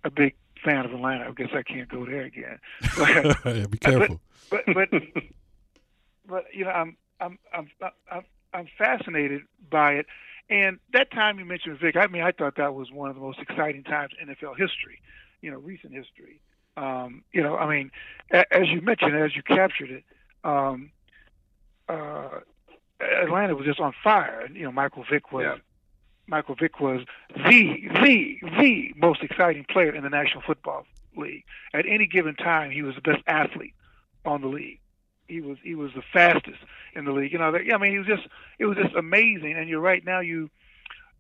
[0.05, 1.29] a big fan of Atlanta.
[1.29, 2.59] I guess I can't go there again.
[2.97, 4.21] But, yeah, be careful.
[4.51, 5.23] But, but but
[6.27, 7.71] but you know, I'm I'm I'm
[8.11, 10.07] I'm I'm fascinated by it.
[10.51, 13.23] And that time you mentioned Vick, I mean, I thought that was one of the
[13.23, 15.01] most exciting times in NFL history,
[15.41, 16.41] you know, recent history.
[16.77, 17.91] Um, you know, I mean,
[18.31, 20.05] a, as you mentioned, as you captured it,
[20.43, 20.91] um,
[21.89, 22.41] uh,
[23.01, 24.41] Atlanta was just on fire.
[24.41, 25.57] And, you know, Michael Vick was yeah.
[26.27, 27.01] Michael Vick was
[27.35, 31.45] the the the most exciting player in the National Football League.
[31.73, 33.75] At any given time, he was the best athlete
[34.25, 34.81] on the league.
[35.29, 36.59] He was he was the fastest
[36.95, 37.33] in the league.
[37.33, 38.27] You know, I mean, he was just
[38.59, 39.55] it was just amazing.
[39.57, 40.51] And you're right now, you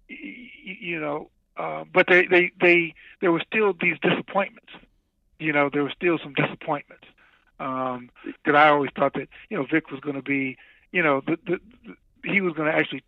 [0.08, 0.48] you,
[0.80, 4.72] you know, uh, but they they they there were still these disappointments.
[5.38, 7.04] You know, there were still some disappointments.
[7.60, 8.10] Um,
[8.44, 10.56] that I always thought that you know Vick was going to be,
[10.90, 13.04] you know, the, the, the he was going to actually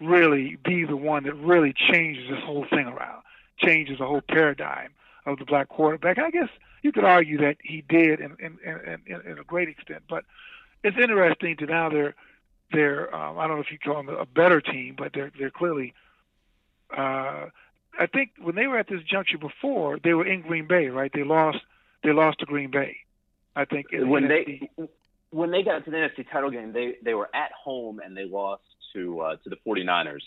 [0.00, 3.22] really be the one that really changes this whole thing around,
[3.58, 4.90] changes the whole paradigm
[5.26, 6.18] of the black quarterback.
[6.18, 6.48] I guess
[6.88, 10.24] you could argue that he did in in, in, in a great extent, but
[10.82, 12.14] it's interesting to now they're
[12.72, 15.50] they're um, I don't know if you call them a better team, but they're they're
[15.50, 15.92] clearly.
[16.90, 17.48] Uh,
[18.00, 21.10] I think when they were at this juncture before, they were in Green Bay, right?
[21.12, 21.58] They lost
[22.02, 22.96] they lost to Green Bay.
[23.54, 24.88] I think when the they
[25.30, 28.24] when they got to the NFC title game, they they were at home and they
[28.24, 28.62] lost
[28.94, 30.22] to uh, to the 49ers,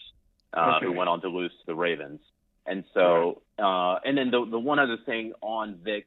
[0.54, 0.86] uh, okay.
[0.86, 2.19] who went on to lose to the Ravens.
[2.67, 6.06] And so, uh, and then the the one other thing on Vick,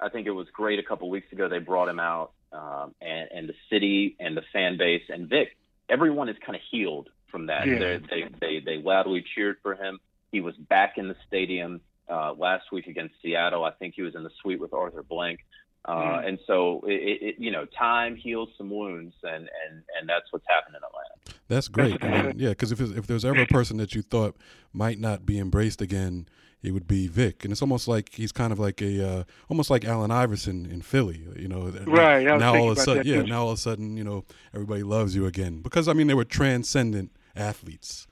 [0.00, 1.48] I think it was great a couple weeks ago.
[1.48, 5.56] They brought him out, um, and, and the city and the fan base and Vick,
[5.88, 7.66] everyone is kind of healed from that.
[7.66, 7.78] Yeah.
[7.78, 9.98] They, they they they loudly cheered for him.
[10.32, 13.64] He was back in the stadium uh, last week against Seattle.
[13.64, 15.40] I think he was in the suite with Arthur Blank.
[15.84, 16.28] Uh, Mm.
[16.28, 20.46] And so, it, it, you know, time heals some wounds, and, and, and that's what's
[20.48, 21.40] happened in Atlanta.
[21.48, 22.02] That's great.
[22.02, 24.34] I mean, yeah, because if if there's ever a person that you thought
[24.72, 26.26] might not be embraced again,
[26.64, 29.68] it would be Vick, and it's almost like he's kind of like a uh, almost
[29.68, 31.22] like Allen Iverson in Philly.
[31.36, 34.04] You know, Right, now all of a sudden, yeah, now all of a sudden, you
[34.04, 34.24] know,
[34.54, 38.06] everybody loves you again because I mean they were transcendent athletes.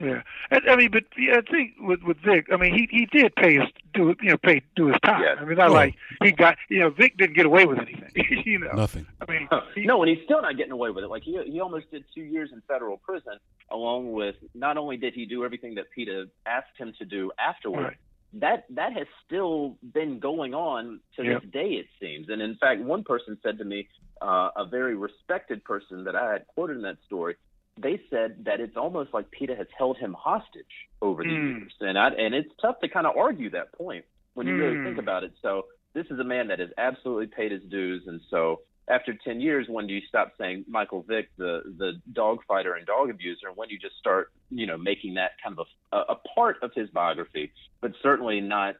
[0.00, 3.06] Yeah, and, I mean, but yeah, I think with with Vick, I mean, he he
[3.06, 5.22] did pay his do you know pay do his time.
[5.22, 5.38] Yes.
[5.40, 5.72] I mean, not Oh.
[5.72, 8.12] like he got you know Vick didn't get away with anything.
[8.46, 9.06] you know, Nothing.
[9.20, 11.08] I mean, he, no, and he's still not getting away with it.
[11.08, 13.38] Like he he almost did two years in federal prison,
[13.70, 17.82] along with not only did he do everything that PETA asked him to do afterward,
[17.82, 17.96] Right.
[18.34, 21.42] that that has still been going on to Yep.
[21.42, 22.28] this day, it seems.
[22.28, 23.88] And in fact, one person said to me,
[24.22, 27.34] uh, a very respected person that I had quoted in that story,
[27.80, 30.64] they said that it's almost like PETA has held him hostage
[31.02, 31.60] over the Mm.
[31.60, 34.76] years, and I, and it's tough to kind of argue that point when you really
[34.76, 34.84] Mm.
[34.84, 35.32] think about it.
[35.42, 39.40] So this is a man that has absolutely paid his dues, and so after 10
[39.40, 43.48] years, when do you stop saying Michael Vick, the the dog fighter and dog abuser,
[43.48, 46.56] and when do you just start, you know, making that kind of a, a part
[46.62, 48.76] of his biography, but certainly not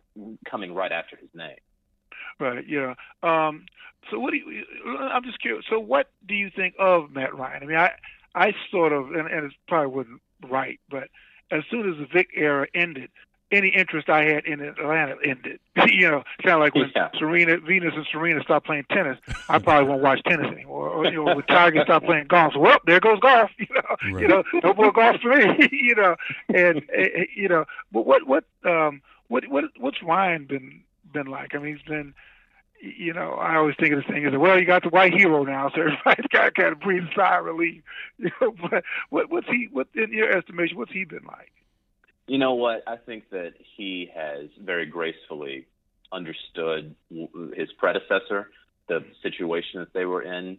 [0.49, 1.59] coming right after his name?
[2.41, 2.95] right, yeah.
[3.23, 3.67] Um,
[4.11, 4.65] so what do you?
[4.99, 5.65] I'm just curious.
[5.69, 7.63] So what do you think of Matt Ryan?
[7.63, 7.93] I mean, I
[8.39, 11.09] I sort of, and, and it probably wasn't right, but
[11.51, 13.11] as soon as the Vick era ended.
[13.51, 15.59] Any interest I had in Atlanta ended.
[15.87, 17.09] you know, kind of like when Yeah.
[17.19, 19.17] Serena, Venus, and Serena stopped playing tennis.
[19.49, 20.91] I probably won't watch tennis anymore.
[20.91, 23.51] Or, you know, when Tiger stopped playing golf, so, well, there goes golf.
[23.59, 24.21] You know, Right.
[24.21, 25.67] you know, no more golf for me.
[25.73, 26.17] you know,
[26.55, 31.55] and uh, you know, but what what um what what what's Ryan been been like?
[31.55, 32.13] I mean, he's been.
[32.81, 34.59] You know, I always think of this thing as well.
[34.59, 37.45] You got the white hero now, so everybody's got kind of breathe a sigh of
[37.45, 37.83] relief.
[38.19, 39.69] You know, but what what's he?
[39.71, 40.77] What in your estimation?
[40.77, 41.53] What's he been like?
[42.27, 42.83] You know what?
[42.87, 45.67] I think that he has very gracefully
[46.13, 48.51] understood his predecessor,
[48.89, 50.59] the situation that they were in,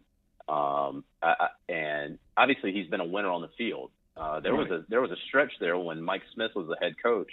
[0.49, 3.91] um, I, I, and obviously he's been a winner on the field.
[4.17, 6.95] Uh, there was a there was a stretch there when Mike Smith was the head
[7.01, 7.31] coach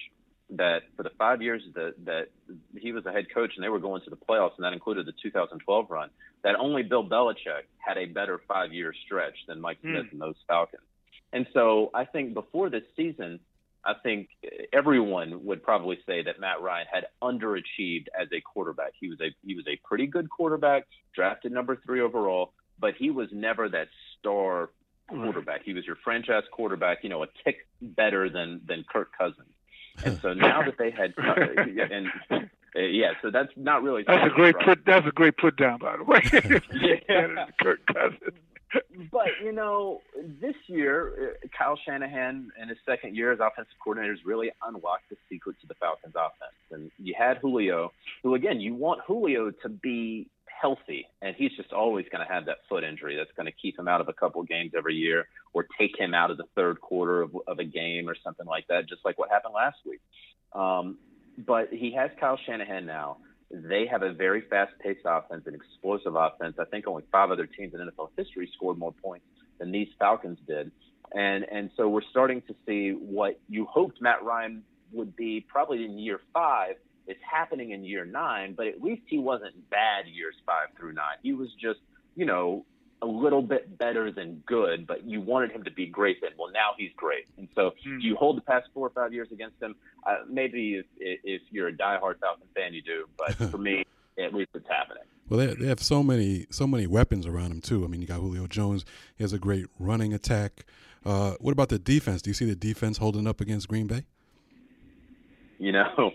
[0.50, 2.28] that for the five years that that
[2.76, 5.04] he was the head coach and they were going to the playoffs and that included
[5.04, 6.08] the 2012 run
[6.44, 10.12] that only Bill Belichick had a better five year stretch than Mike Smith Hmm.
[10.12, 10.82] and those Falcons.
[11.32, 13.40] And so I think before this season,
[13.84, 14.28] I think
[14.72, 18.92] everyone would probably say that Matt Ryan had underachieved as a quarterback.
[19.00, 23.10] He was a he was a pretty good quarterback, drafted number three overall, but he
[23.10, 24.70] was never that star
[25.08, 25.62] quarterback.
[25.64, 29.50] He was your franchise quarterback, you know, a tick better than than Kirk Cousins.
[30.04, 32.08] And so now that they had and
[32.76, 34.66] uh, yeah, so that's not really That's a great right?
[34.66, 34.84] put.
[34.84, 36.20] That's a great put down, by the way.
[37.08, 37.46] Yeah.
[37.62, 38.36] Kirk Cousins.
[39.10, 40.00] but you know,
[40.40, 45.08] this year, uh, Kyle Shanahan in his second year as offensive coordinator has really unlocked
[45.08, 46.56] the secret to the Falcons' offense.
[46.70, 50.28] And you had Julio, who again, you want Julio to be
[50.60, 53.78] healthy, and he's just always going to have that foot injury that's going to keep
[53.78, 56.80] him out of a couple games every year, or take him out of the third
[56.80, 60.00] quarter of, of a game or something like that, just like what happened last week.
[60.52, 60.98] Um,
[61.38, 63.18] but he has Kyle Shanahan now.
[63.50, 66.56] They have a very fast-paced offense, an explosive offense.
[66.58, 69.26] I think only five other teams in NFL history scored more points
[69.58, 70.72] than these Falcons did,
[71.14, 75.84] and and so we're starting to see what you hoped Matt Ryan would be probably
[75.84, 76.76] in year five.
[77.06, 81.16] It's happening in year nine, but at least he wasn't bad years five through nine.
[81.22, 81.80] He was just,
[82.16, 82.64] you know,
[83.02, 86.30] a little bit better than good, but you wanted him to be great then.
[86.38, 87.26] Well, now he's great.
[87.36, 87.98] And so Hmm.
[87.98, 89.76] do you hold the past four or five years against him?
[90.06, 93.06] Uh, maybe if, if you're a diehard Falcon fan, you do.
[93.18, 93.84] But for me,
[94.18, 95.02] at least it's happening.
[95.28, 97.84] Well, they, they have so many so many weapons around him too.
[97.84, 98.84] I mean, you got Julio Jones.
[99.16, 100.64] He has a great running attack.
[101.04, 102.22] Uh, what about the defense?
[102.22, 104.04] Do you see the defense holding up against Green Bay?
[105.58, 106.12] You know,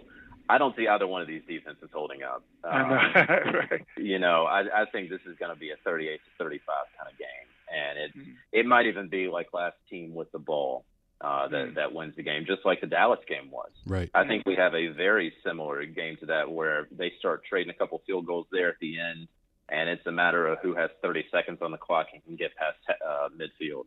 [0.53, 2.43] I don't see either one of these defenses holding up.
[2.63, 2.95] I Um, know.
[3.71, 3.81] right.
[3.97, 7.09] you know, I, I think this is going to be a 38 to 35 kind
[7.11, 8.35] of game, and it Mhm.
[8.51, 10.85] it might even be like last team with the ball
[11.21, 11.75] uh, that Mhm.
[11.75, 13.69] that wins the game, just like the Dallas game was.
[13.85, 14.09] Right.
[14.13, 17.77] I think we have a very similar game to that where they start trading a
[17.77, 19.27] couple field goals there at the end,
[19.69, 22.55] and it's a matter of who has 30 seconds on the clock and can get
[22.55, 23.85] past uh, midfield.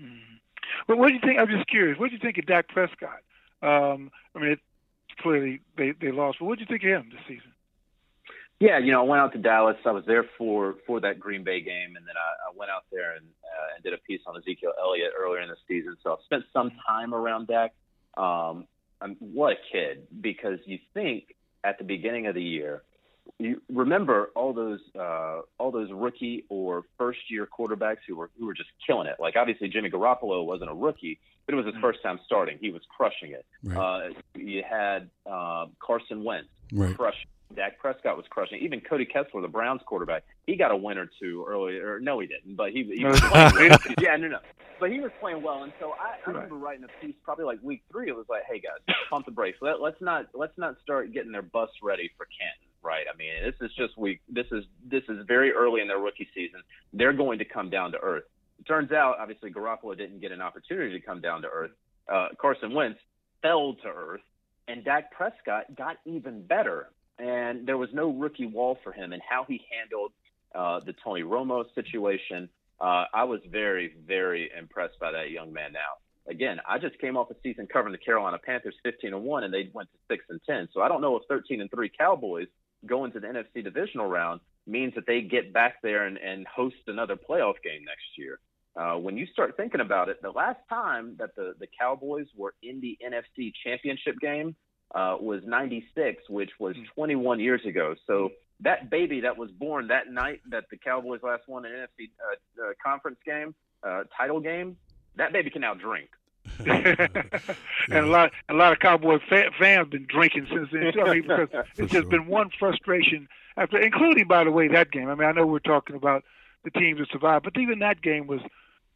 [0.00, 0.38] Mhm.
[0.86, 1.38] Well, what do you think?
[1.40, 1.98] I'm just curious.
[1.98, 3.20] What do you think of Dak Prescott?
[3.62, 4.60] Um, I mean, it,
[5.20, 7.52] clearly they they lost, but what do you think of him this season?
[8.58, 9.76] Yeah, you know, I went out to Dallas.
[9.84, 12.84] I was there for for that Green Bay game, and then I, I went out
[12.90, 15.96] there and uh, and did a piece on Ezekiel Elliott earlier in the season.
[16.02, 17.74] So I've spent some time around Dak.
[18.16, 18.66] Um,
[19.00, 20.06] I'm, what a kid!
[20.20, 22.82] Because you think at the beginning of the year
[23.38, 28.46] you remember all those uh, all those rookie or first year quarterbacks who were who
[28.46, 29.16] were just killing it.
[29.18, 31.82] Like obviously Jimmy Garoppolo wasn't a rookie, but it was his mm-hmm.
[31.82, 32.58] first time starting.
[32.60, 33.46] He was crushing it.
[33.62, 33.76] Right.
[33.76, 36.96] Uh, you had uh, Carson Wentz right.
[36.96, 37.26] crushing.
[37.54, 38.58] Dak Prescott was crushing.
[38.60, 42.00] Even Cody Kessler, the Browns quarterback, he got a win or two earlier.
[42.00, 43.70] No, he didn't, but he, he was playing.
[43.70, 43.78] well.
[44.00, 44.38] yeah, no, no,
[44.80, 45.62] but he was playing well.
[45.62, 48.08] And so I, I remember writing a piece probably like week three.
[48.08, 49.58] It was like, hey guys, pump the brakes.
[49.60, 53.06] Let, let's not let's not start getting their bus ready for Canton right?
[53.12, 54.20] I mean, this is just week.
[54.28, 56.60] This is this is very early in their rookie season.
[56.92, 58.24] They're going to come down to earth.
[58.58, 61.72] It turns out, obviously, Garoppolo didn't get an opportunity to come down to earth.
[62.10, 62.98] Uh, Carson Wentz
[63.42, 64.22] fell to earth,
[64.68, 66.88] and Dak Prescott got even better.
[67.18, 70.12] And there was no rookie wall for him, and how he handled
[70.54, 72.48] uh, the Tony Romo situation.
[72.80, 75.72] Uh, I was very, very impressed by that young man.
[75.72, 75.96] Now,
[76.28, 79.54] again, I just came off a season covering the Carolina Panthers 15 and 1 and
[79.54, 80.68] they went to 6 and 10.
[80.72, 82.48] So I don't know if 13 and 3 Cowboys
[82.84, 86.76] going to the NFC divisional round means that they get back there and, and host
[86.86, 88.38] another playoff game next year.
[88.76, 92.54] Uh, when you start thinking about it, the last time that the, the Cowboys were
[92.62, 94.54] in the NFC championship game
[94.94, 96.82] uh, was 96, which was hmm.
[96.94, 97.94] 21 years ago.
[98.06, 102.10] So that baby that was born that night that the Cowboys last won an NFC
[102.20, 104.76] uh, uh, conference game, uh, title game,
[105.16, 106.10] that baby can now drink.
[106.66, 110.92] and a lot a lot of Cowboy fa- fans have been drinking since then.
[111.00, 115.08] I mean, because it's just been one frustration after, including by the way that game.
[115.08, 116.24] I mean, I know we're talking about
[116.64, 118.40] the teams that survived, but even that game was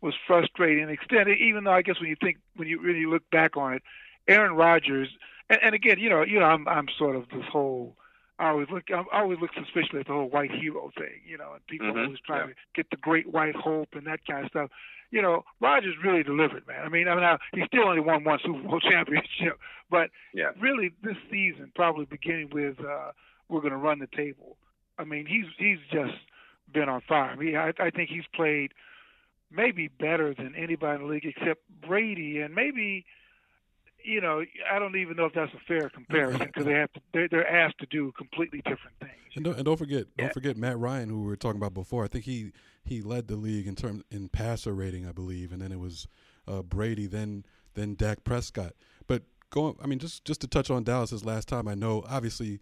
[0.01, 1.39] was frustrating and extended.
[1.39, 3.83] Even though I guess when you think when you really look back on it,
[4.29, 5.09] Aaron Rodgers,
[5.49, 7.97] and, and again, you know, you know, I'm I'm sort of this whole.
[8.39, 8.85] I always look.
[8.91, 12.05] I always look suspiciously at the whole white hero thing, you know, and people mm-hmm.
[12.05, 12.55] always trying yeah.
[12.55, 14.71] to get the great white hope and that kind of stuff
[15.11, 16.85] you know, Rodgers really delivered, man.
[16.85, 19.59] I mean, I mean, now, he still only won one Super Bowl championship,
[19.91, 20.51] but yeah.
[20.61, 23.13] really this season, probably beginning with uh,
[23.49, 24.57] we're going to run the table.
[24.99, 26.19] I mean, he's he's just
[26.73, 27.31] been on fire.
[27.31, 28.73] I mean, I, I think he's played
[29.51, 33.05] maybe better than anybody in the league except Brady, and maybe
[34.05, 37.01] you know, I don't even know if that's a fair comparison because they have to
[37.13, 39.13] they're, they're asked to do completely different things.
[39.35, 40.25] And don't, and don't forget, yeah.
[40.25, 42.05] don't forget Matt Ryan, who we were talking about before.
[42.05, 42.53] I think he
[42.91, 46.09] he led the league in terms in passer rating, I believe, and then it was
[46.49, 48.73] uh, Brady, then then Dak Prescott.
[49.07, 52.59] But going, I mean, just just to touch on Dallas's last time, I know obviously,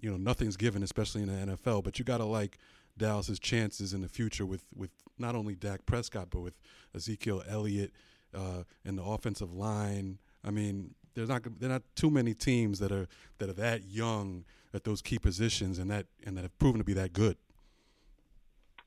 [0.00, 1.84] you know, nothing's given, especially in the NFL.
[1.84, 2.58] But you got to like
[2.98, 6.54] Dallas's chances in the future with with not only Dak Prescott but with
[6.92, 7.92] Ezekiel Elliott
[8.34, 10.18] uh, and the offensive line.
[10.44, 13.06] I mean, there's not there are not too many teams that are
[13.38, 14.44] that are that young
[14.74, 17.36] at those key positions and that and that have proven to be that good.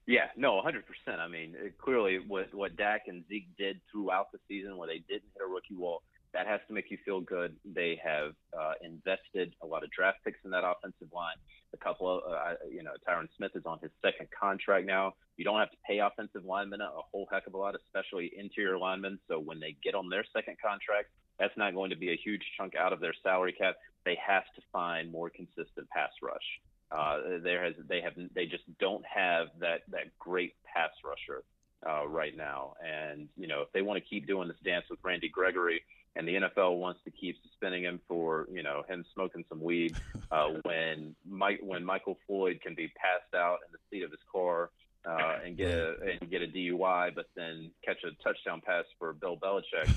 [0.07, 0.83] Yeah, no, 100%.
[1.19, 4.99] I mean, it, clearly, what what Dak and Zeke did throughout the season, where they
[4.99, 7.55] didn't hit a rookie wall, that has to make you feel good.
[7.63, 11.37] They have uh, invested a lot of draft picks in that offensive line.
[11.73, 15.13] A couple of, uh, you know, Tyron Smith is on his second contract now.
[15.37, 18.77] You don't have to pay offensive linemen a whole heck of a lot, especially interior
[18.77, 19.17] linemen.
[19.27, 22.43] So when they get on their second contract, that's not going to be a huge
[22.57, 23.75] chunk out of their salary cap.
[24.05, 26.45] They have to find more consistent pass rush.
[26.91, 31.43] Uh, there has they have they just don't have that that great pass rusher
[31.87, 32.73] uh, right now.
[32.83, 35.81] And you know if they want to keep doing this dance with Randy Gregory,
[36.15, 39.95] and the NFL wants to keep suspending him for you know him smoking some weed,
[40.31, 44.21] uh, when Mike when Michael Floyd can be passed out in the seat of his
[44.31, 44.69] car.
[45.07, 49.13] Uh, and get a and get a DUI, but then catch a touchdown pass for
[49.13, 49.87] Bill Belichick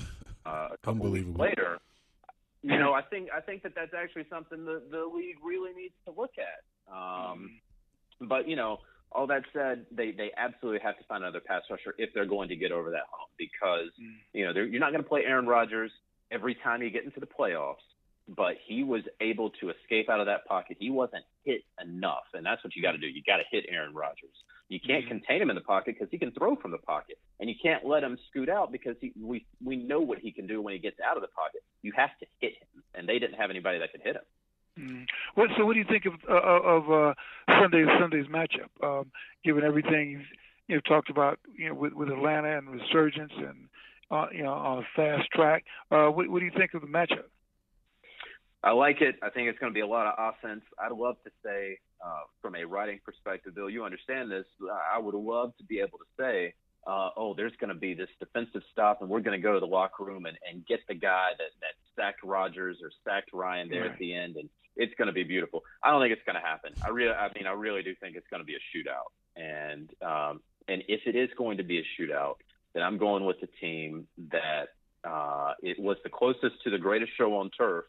[0.45, 1.79] uh, a couple weeks later.
[2.61, 5.93] You know, I think I think that that's actually something the the league really needs
[6.05, 6.93] to look at.
[6.93, 7.59] Um,
[8.21, 8.79] but you know,
[9.11, 12.49] all that said, they they absolutely have to find another pass rusher if they're going
[12.49, 14.15] to get over that hump because mm.
[14.33, 15.91] you know you're not going to play Aaron Rodgers
[16.31, 17.75] every time you get into the playoffs.
[18.27, 20.77] But he was able to escape out of that pocket.
[20.79, 23.07] He wasn't hit enough, and that's what you got to do.
[23.07, 24.35] You got to hit Aaron Rodgers.
[24.69, 25.17] You can't mm-hmm.
[25.17, 27.85] contain him in the pocket because he can throw from the pocket, and you can't
[27.85, 30.79] let him scoot out because he, we we know what he can do when he
[30.79, 31.63] gets out of the pocket.
[31.81, 34.21] You have to hit him, and they didn't have anybody that could hit him.
[34.79, 35.05] Mm.
[35.33, 35.65] What so?
[35.65, 37.13] What do you think of uh, of uh,
[37.59, 38.69] Sunday Sunday's matchup?
[38.83, 39.11] Um,
[39.43, 40.27] given everything you've
[40.69, 43.67] you know, talked about, you know, with, with Atlanta and resurgence and
[44.11, 45.65] uh, you know on a fast track.
[45.91, 47.25] Uh, what, what do you think of the matchup?
[48.63, 49.15] I like it.
[49.23, 50.61] I think it's going to be a lot of offense.
[50.77, 54.45] I'd love to say, uh, from a writing perspective, Bill, you understand this.
[54.93, 56.53] I would love to be able to say
[56.87, 59.59] uh, oh, there's going to be this defensive stop, and we're going to go to
[59.59, 63.69] the locker room and, and get the guy that, that sacked Rodgers or sacked Ryan
[63.69, 63.91] there right.
[63.91, 65.63] at the end, and it's going to be beautiful.
[65.83, 66.73] I don't think it's going to happen.
[66.83, 69.89] I really, I mean, I really do think it's going to be a shootout, and
[70.01, 72.35] um, and if it is going to be a shootout,
[72.73, 74.69] then I'm going with the team that
[75.03, 77.85] uh, it was the closest to the greatest show on turf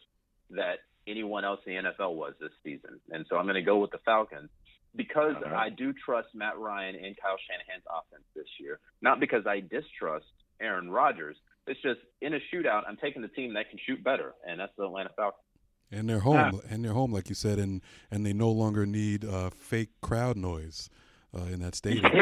[0.51, 0.81] that
[1.11, 3.01] anyone else in the NFL was this season.
[3.11, 4.51] And so I'm going to go with the Falcons
[4.97, 8.81] because I do trust Matt Ryan and Kyle Shanahan's offense this year.
[9.03, 10.27] Not because I distrust
[10.61, 11.37] Aaron Rodgers.
[11.67, 14.73] It's just in a shootout, I'm taking the team that can shoot better, and that's
[14.77, 15.45] the Atlanta Falcons.
[15.93, 17.83] And they're home, and they're home, like you said, and
[18.13, 20.89] and they no longer need uh, fake crowd noise
[21.37, 22.05] uh, in that stadium.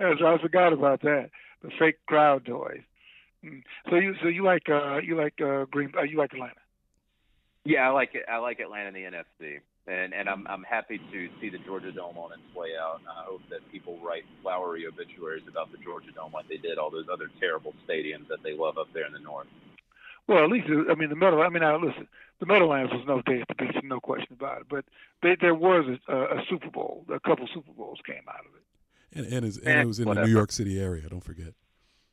[0.00, 1.30] I forgot about that.
[1.62, 2.82] The fake crowd noise.
[3.44, 3.62] Mm.
[3.88, 6.60] So you so you like uh, you like uh, Green uh, you like Atlanta?
[7.64, 8.24] Yeah, I like it.
[8.30, 11.92] I like Atlanta in the NFC, and and I'm I'm happy to see the Georgia
[11.92, 13.00] Dome on its way out.
[13.08, 16.90] I hope that people write flowery obituaries about the Georgia Dome like they did all
[16.90, 19.48] those other terrible stadiums that they love up there in the north.
[20.26, 21.42] Well, at least I mean the Meadow.
[21.42, 22.08] I mean, now listen,
[22.40, 24.66] the Meadowlands was no day at the beach, no question about it.
[24.68, 24.84] But
[25.22, 27.04] they, there was a, a Super Bowl.
[27.12, 28.62] A couple Super Bowls came out of it.
[29.12, 30.26] And and, and it was in whatever.
[30.26, 31.08] the New York City area.
[31.08, 31.54] Don't forget.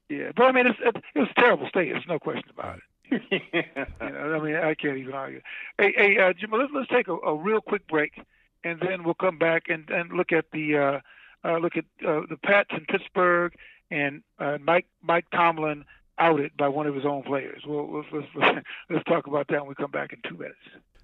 [0.10, 1.92] Yeah, but I mean, it's, it, was a terrible state.
[1.92, 3.22] There's no question about it.
[3.54, 3.64] you
[4.00, 5.42] know, I mean, I can't even argue.
[5.78, 8.22] Hey, hey, uh, Jim, let's let's take a, a real quick break,
[8.64, 11.00] and then we'll come back and, and look at the uh,
[11.48, 13.54] uh, look at uh, the Pats in Pittsburgh
[13.92, 15.86] and uh, Mike Mike Tomlin
[16.20, 17.64] outed by one of his own players.
[17.66, 20.58] We'll, let's, let's, let's talk about that when we come back in two minutes.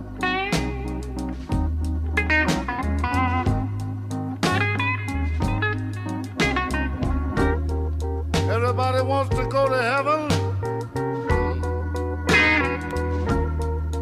[8.51, 10.29] Everybody wants to go to heaven,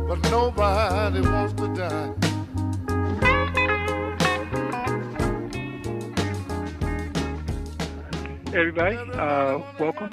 [0.09, 2.15] but nobody wants to die.
[8.55, 10.09] Everybody, uh, welcome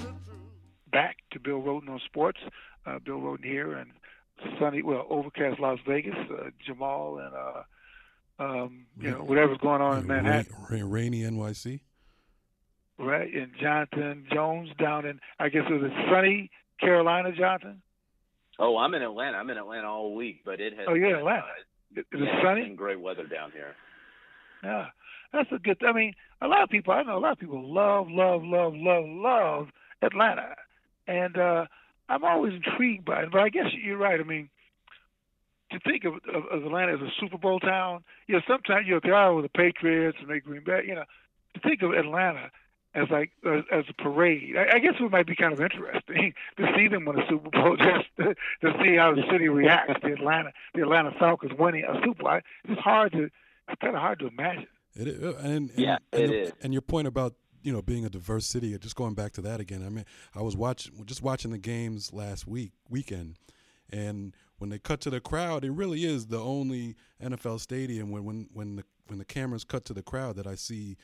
[0.91, 2.39] back to Bill Rhoden on Sports
[2.87, 3.91] uh, Bill Rhoden here, and
[4.59, 7.63] sunny, well, overcast Las Vegas, uh, Jamal, and uh,
[8.39, 10.53] um, you know whatever's going on in Manhattan.
[10.69, 11.81] Rain, rainy NYC.
[12.99, 17.81] Right, and Jonathan Jones down in, I guess it was sunny Carolina, Jonathan.
[18.59, 19.37] Oh, I'm in Atlanta.
[19.37, 20.87] I'm in Atlanta all week, but it has.
[20.87, 21.43] Oh, you're in Atlanta.
[21.43, 22.61] Uh, is it yeah, sunny?
[22.61, 23.75] It's been great weather down here.
[24.63, 24.87] Yeah,
[25.31, 25.77] that's a good.
[25.87, 26.93] I mean, a lot of people.
[26.93, 29.67] I know a lot of people love, love, love, love, love
[30.01, 30.55] Atlanta,
[31.07, 31.65] and uh
[32.09, 33.31] I'm always intrigued by it.
[33.31, 34.19] But I guess you're right.
[34.19, 34.49] I mean,
[35.71, 38.93] to think of, of, of Atlanta as a Super Bowl town, you know, sometimes you
[38.93, 40.83] know they are with the Patriots and they Green Bay.
[40.87, 41.03] You know,
[41.53, 42.51] to think of Atlanta
[42.95, 46.33] as like as, as a parade, I, I guess it might be kind of interesting
[46.57, 50.01] to see them win a Super Bowl just to, to see how the city reacts
[50.01, 52.39] to Atlanta, the Atlanta Falcons winning a Super Bowl.
[52.65, 53.29] It's hard to,
[53.69, 54.67] it's kind of hard to imagine.
[54.95, 56.51] It is, and, and, yeah, and, it the, is.
[56.63, 57.35] and your point about
[57.67, 58.77] you know being a diverse city.
[58.77, 59.83] Just going back to that again.
[59.85, 63.35] I mean, I was watching just watching the games last week weekend,
[63.91, 68.23] and when they cut to the crowd, it really is the only NFL stadium when
[68.23, 70.95] when when the when the cameras cut to the crowd that I see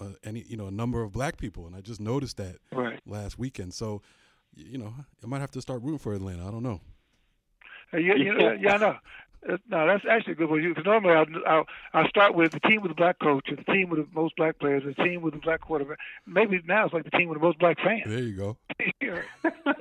[0.00, 2.98] uh, any you know a number of black people, and I just noticed that right.
[3.06, 3.72] last weekend.
[3.72, 4.02] So,
[4.56, 4.92] you know,
[5.22, 6.48] I might have to start rooting for Atlanta.
[6.48, 6.80] I don't know.
[7.92, 8.96] You, you know, yeah, I know.
[9.68, 10.62] No, that's actually a good one.
[10.62, 11.64] Because normally I'll, I'll,
[11.94, 14.58] I'll start with the team with the black coach, the team with the most black
[14.58, 15.98] players, the team with the black quarterback.
[16.26, 18.02] Maybe now it's like the team with the most black fans.
[18.06, 18.56] There you go.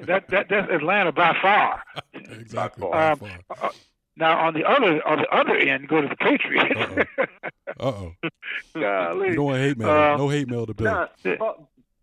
[0.06, 1.84] that, that that's Atlanta by far.
[2.14, 2.86] exactly.
[2.86, 3.40] Um, by far.
[3.62, 3.70] Uh,
[4.18, 7.10] now on the other on the other end, go to the Patriots.
[7.80, 8.14] Uh oh.
[8.74, 9.30] Golly.
[9.30, 9.90] You don't want hate mail.
[9.90, 11.08] Uh, no hate mail to Bill.
[11.26, 11.54] Nah,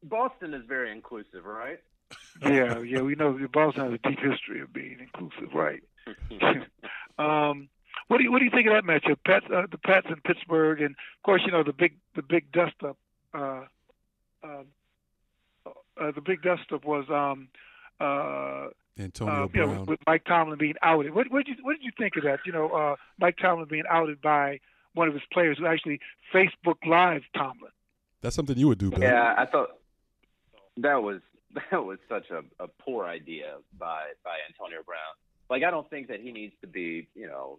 [0.04, 1.80] Boston is very inclusive, right?
[2.42, 5.82] yeah, yeah, we know Boston has a deep history of being inclusive, right?
[7.18, 7.68] Um,
[8.08, 9.18] what do you what do you think of that matchup?
[9.26, 12.50] Pats, uh, the Pats in Pittsburgh, and of course, you know the big the big
[12.52, 12.96] dust up.
[13.34, 13.64] Uh,
[14.42, 14.62] uh,
[16.00, 17.48] uh, the big dust up was um,
[18.00, 19.80] uh, Antonio uh, you know, Brown.
[19.80, 21.14] with, with Mike Tomlin being outed.
[21.14, 22.40] What, what did you what did you think of that?
[22.46, 24.60] You know, uh, Mike Tomlin being outed by
[24.94, 26.00] one of his players who actually
[26.32, 27.72] Facebook Live Tomlin.
[28.20, 29.00] That's something you would do, Bill.
[29.00, 29.70] Yeah, I thought
[30.78, 31.20] that was
[31.70, 35.14] that was such a, a poor idea by by Antonio Brown.
[35.50, 37.58] Like, I don't think that he needs to be, you know,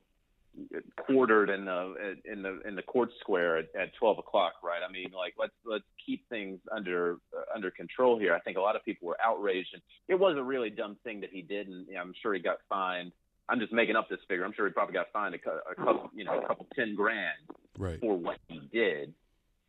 [1.05, 4.81] quartered in the in the in the court square at, at 12 o'clock, right?
[4.87, 8.33] I mean, like let's let's keep things under uh, under control here.
[8.33, 11.21] I think a lot of people were outraged, and it was a really dumb thing
[11.21, 13.11] that he did, and you know, I'm sure he got fined.
[13.47, 14.43] I'm just making up this figure.
[14.45, 17.37] I'm sure he probably got fined a, a couple, you know, a couple ten grand
[17.77, 17.99] Right.
[17.99, 19.13] for what he did.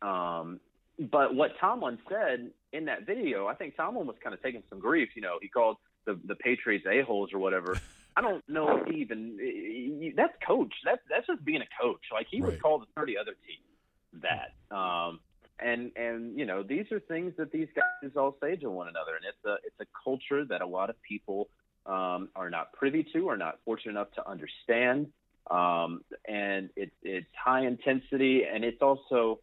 [0.01, 0.59] Um,
[0.99, 4.79] but what Tomlin said in that video, I think Tomlin was kind of taking some
[4.79, 5.09] grief.
[5.15, 7.79] You know, he called the the Patriots a holes or whatever.
[8.15, 10.73] I don't know if he even that's coach.
[10.83, 12.01] That's that's just being a coach.
[12.11, 12.51] Like he Right.
[12.53, 14.75] would call the thirty other teams that.
[14.75, 15.19] Um,
[15.59, 19.15] and and you know these are things that these guys all say to one another,
[19.15, 21.49] and it's a it's a culture that a lot of people
[21.85, 25.07] um, are not privy to, or not fortunate enough to understand.
[25.49, 29.39] Um, and it's it's high intensity, and it's also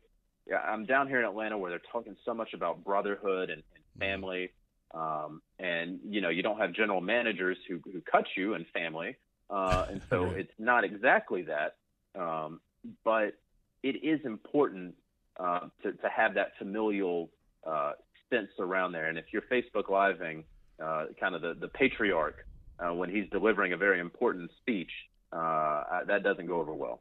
[0.48, 3.84] yeah, I'm down here in Atlanta where they're talking so much about brotherhood and, and
[4.00, 4.50] family.
[4.94, 9.16] Um, and you know, you don't have general managers who, who cut you and family.
[9.50, 11.76] Uh, and so it's not exactly that.
[12.18, 12.60] Um,
[13.04, 13.34] but
[13.82, 14.94] it is important,
[15.38, 17.30] uh, to, to have that familial,
[17.66, 17.92] uh,
[18.30, 19.06] sense around there.
[19.06, 20.44] And if you're Facebook living,
[20.82, 22.46] uh, kind of the, the patriarch,
[22.78, 24.90] uh, when he's delivering a very important speech,
[25.32, 27.00] uh, that doesn't go over well.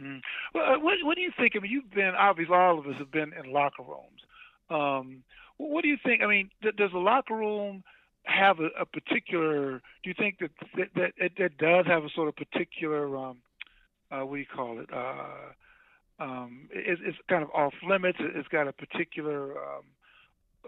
[0.00, 0.20] Mm.
[0.54, 1.54] Well, uh, what, what do you think?
[1.56, 4.20] I mean, you've been obviously all of us have been in locker rooms.
[4.70, 5.22] Um,
[5.58, 6.22] what do you think?
[6.22, 7.82] I mean, th- does the locker room
[8.24, 9.80] have a, a particular?
[10.02, 13.16] Do you think that that, that it, it does have a sort of particular?
[13.16, 13.38] Um,
[14.10, 14.88] uh, what do you call it?
[14.92, 15.52] Uh,
[16.22, 18.18] um, it, it's kind of off limits.
[18.20, 19.52] It- It's got a particular.
[19.52, 19.84] Um,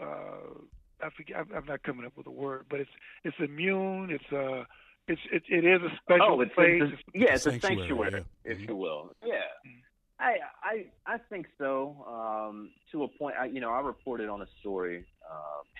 [0.00, 1.36] uh, I forget.
[1.38, 2.90] I'm, I'm not coming up with a word, but it's
[3.24, 4.10] it's immune.
[4.10, 4.64] It's uh,
[5.06, 6.82] it's it, it is a special oh, it's, place.
[6.82, 8.52] it's a, yeah, it's a Sanctuary, yeah.
[8.52, 9.12] if you will.
[9.24, 9.34] Yeah,
[9.66, 9.82] Mhm.
[10.20, 12.04] I I I think so.
[12.08, 15.04] Um, to a point, I, you know, I reported on a story,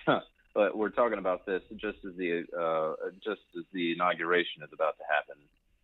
[0.07, 0.19] uh,
[0.55, 4.95] but we're talking about this just as the uh, just as the inauguration is about
[4.97, 5.35] to happen.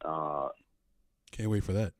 [0.03, 0.49] Uh,
[1.31, 1.93] Can't wait for that.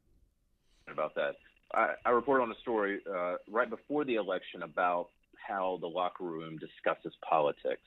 [0.88, 1.36] about that.
[1.74, 6.24] I, I reported on a story uh, right before the election about how the locker
[6.24, 7.82] room discusses politics.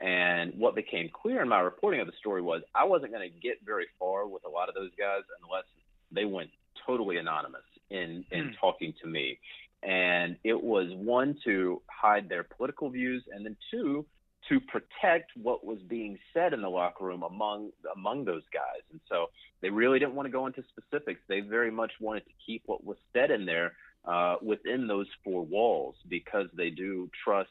[0.00, 3.38] And what became clear in my reporting of the story was I wasn't going to
[3.38, 5.66] get very far with a lot of those guys unless
[6.10, 6.48] they went
[6.86, 7.60] totally anonymous
[7.90, 8.50] in, in Hmm.
[8.60, 9.38] talking to me.
[9.82, 14.04] And it was one to hide their political views, and then two
[14.48, 18.82] to protect what was being said in the locker room among among those guys.
[18.90, 19.26] And so
[19.60, 21.20] they really didn't want to go into specifics.
[21.28, 23.72] They very much wanted to keep what was said in there
[24.04, 27.50] uh, within those four walls because they do trust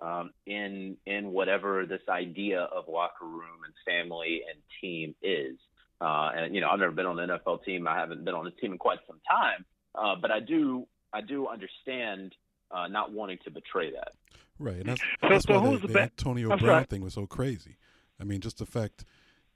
[0.00, 5.56] um, in in whatever this idea of locker room and family and team is.
[6.00, 7.86] Uh, and you know, I've never been on an NFL team.
[7.86, 9.64] I haven't been on a team in quite some time,
[9.94, 12.34] uh, but I do I do understand
[12.70, 14.12] uh, not wanting to betray that.
[14.58, 16.84] Right, and that's, So- that's so why the, the the Antonio I'm Brown sorry.
[16.84, 17.76] thing was so crazy.
[18.20, 19.04] I mean, just the fact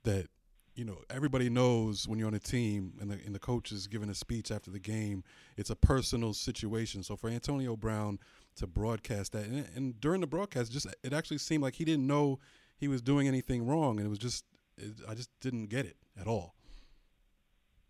[0.03, 0.27] that
[0.75, 3.87] you know everybody knows when you're on a team and the and the coach is
[3.87, 5.23] giving a speech after the game,
[5.57, 7.03] it's a personal situation.
[7.03, 8.19] So for Antonio Brown
[8.57, 12.07] to broadcast that, and, and during the broadcast, just it actually seemed like he didn't
[12.07, 12.39] know
[12.77, 14.43] he was doing anything wrong, and it was just
[14.77, 16.55] it, I just didn't get it at all.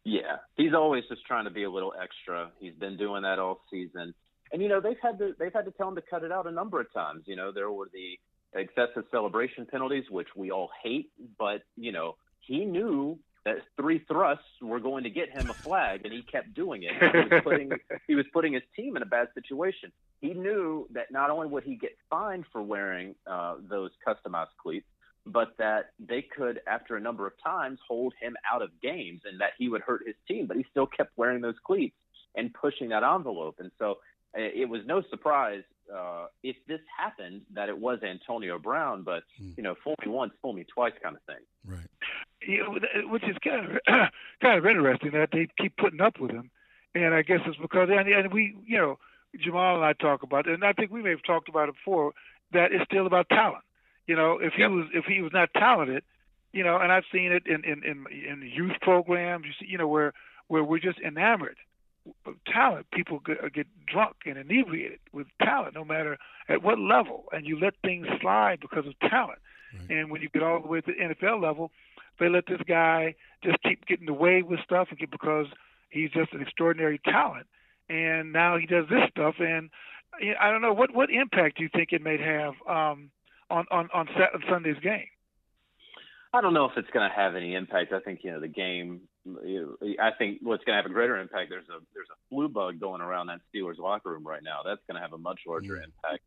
[0.06, 2.52] Yeah, he's always just trying to be a little extra.
[2.60, 4.14] He's been doing that all season,
[4.54, 6.46] and you know they've had to they've had to tell him to cut it out
[6.46, 7.24] a number of times.
[7.26, 8.20] You know there were the
[8.54, 14.44] excessive celebration penalties, which we all hate, but you know he knew that three thrusts
[14.62, 16.94] were going to get him a flag, and he kept doing it.
[17.00, 17.72] He was putting
[18.08, 19.92] he was putting his team in a bad situation.
[20.22, 24.86] He knew that not only would he get fined for wearing uh, those customized cleats,
[25.26, 29.40] but that they could, after a number of times, hold him out of games and
[29.42, 30.46] that he would hurt his team.
[30.48, 31.96] But he still kept wearing those cleats
[32.36, 33.56] and pushing that envelope.
[33.60, 33.92] And so
[34.38, 35.64] uh, it was no surprise
[35.94, 39.04] uh, if this happened that it was Antonio Brown.
[39.04, 39.52] But, Hmm.
[39.58, 41.44] you know, fool me once, fool me twice kind of thing.
[41.66, 41.88] Right.
[42.42, 43.80] you know, which is kind of
[44.42, 46.52] kind of interesting that they keep putting up with him,
[46.94, 49.00] and I guess it's because and, and we, you know,
[49.40, 51.76] Jamal and I talk about it, and I think we may have talked about it
[51.76, 52.12] before
[52.52, 53.64] that it's still about talent.
[54.08, 54.72] You know, if he Yep.
[54.72, 56.04] was if he was not talented,
[56.54, 59.78] you know, and I've seen it in in in, in youth programs, you see, you
[59.78, 60.14] know, where
[60.48, 61.58] where we're just enamored
[62.26, 62.86] of talent.
[62.92, 67.60] People get, get drunk and inebriated with talent, no matter at what level, and you
[67.60, 69.40] let things slide because of talent.
[69.74, 69.98] Right.
[69.98, 71.72] And when you get all the way to the NFL level,
[72.20, 75.48] they let this guy just keep getting away with stuff and get, because
[75.90, 77.48] he's just an extraordinary talent.
[77.90, 79.70] And now he does this stuff, and
[80.40, 83.10] I don't know what what impact do you think it may have um,
[83.50, 85.06] on on on Sat- on Sunday's game.
[86.34, 87.94] I don't know if it's going to have any impact.
[87.94, 89.02] I think you know the game.
[89.26, 91.50] you know, I think what's going to have a greater impact.
[91.50, 94.60] There's a there's a flu bug going around that Steelers locker room right now.
[94.66, 95.86] That's going to have a much larger Mm.
[95.86, 96.24] impact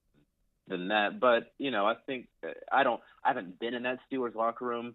[0.67, 1.21] than that.
[1.21, 3.01] But you know, I think uh, I don't.
[3.25, 4.95] I haven't been in that Steelers locker room.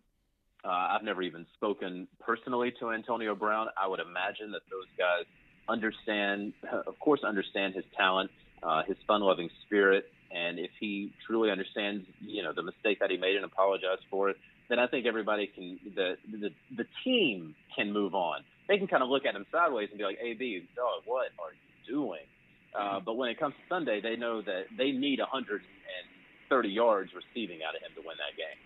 [0.66, 3.68] Uh, I've never even spoken personally to Antonio Brown.
[3.78, 5.26] I would imagine that those guys
[5.68, 6.54] understand,
[6.88, 8.32] of course, understand his talent,
[8.64, 13.18] uh, his fun-loving spirit, and if he truly understands, you know, the mistake that he
[13.18, 14.38] made and apologize for it,
[14.70, 18.42] then I think everybody can, the the the team can move on.
[18.68, 21.54] They can kind of look at him sideways and be like, "AB, dog, what are
[21.54, 22.26] you doing?"
[22.74, 27.12] Uh, Uh, but when it comes to Sunday, they know that they need 130 yards
[27.14, 28.58] receiving out of him to win that game.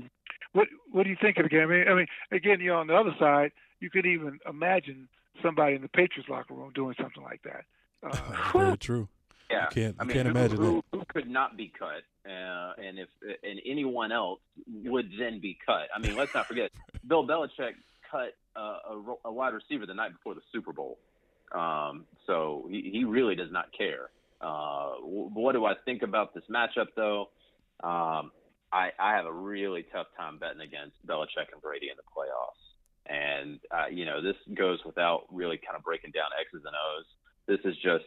[0.00, 0.10] Right.
[0.52, 1.62] What What do you think of the game?
[1.62, 5.08] I mean, I mean, again, you know, on the other side, you could even imagine
[5.42, 7.64] somebody in the Patriots locker room doing something like that.
[8.02, 9.08] Uh, Very true.
[9.54, 12.72] Yeah, You can't- I mean, can't who, imagine who, who could not be cut, uh,
[12.78, 13.08] and if
[13.42, 15.88] and anyone else would then be cut.
[15.94, 16.70] I mean, let's not forget,
[17.06, 17.74] Bill Belichick
[18.10, 20.98] cut uh, a, a wide receiver the night before the Super Bowl,
[21.52, 24.10] um, so he, he really does not care.
[24.40, 27.28] Uh, what do I think about this matchup, though?
[27.82, 28.30] Um,
[28.72, 32.64] I, I have a really tough time betting against Belichick and Brady in the playoffs,
[33.06, 37.06] and uh, you know this goes without really kind of breaking down X's and O's.
[37.46, 38.04] This is just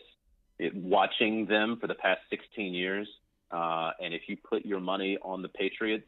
[0.59, 3.07] it, watching them for the past 16 years,
[3.51, 6.07] uh, and if you put your money on the Patriots,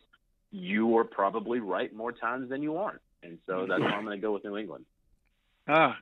[0.51, 3.01] you are probably right more times than you aren't.
[3.23, 4.85] And so that's why I'm going to go with New England.
[5.67, 5.97] ah,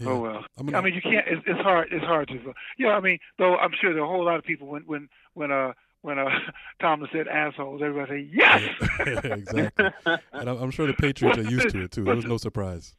[0.00, 0.08] Yeah.
[0.08, 0.44] oh well.
[0.58, 1.26] I'm gonna- I mean, you can't.
[1.28, 1.88] It's, it's hard.
[1.92, 2.52] It's hard to.
[2.78, 5.08] Yeah, I mean, though I'm sure there are a whole lot of people when when
[5.34, 6.28] when uh when uh
[6.80, 8.62] Tomlin said assholes, everybody say yes.
[9.24, 9.90] exactly.
[10.32, 12.10] And I'm, I'm sure the Patriots are used to it too.
[12.10, 12.94] It was no surprise.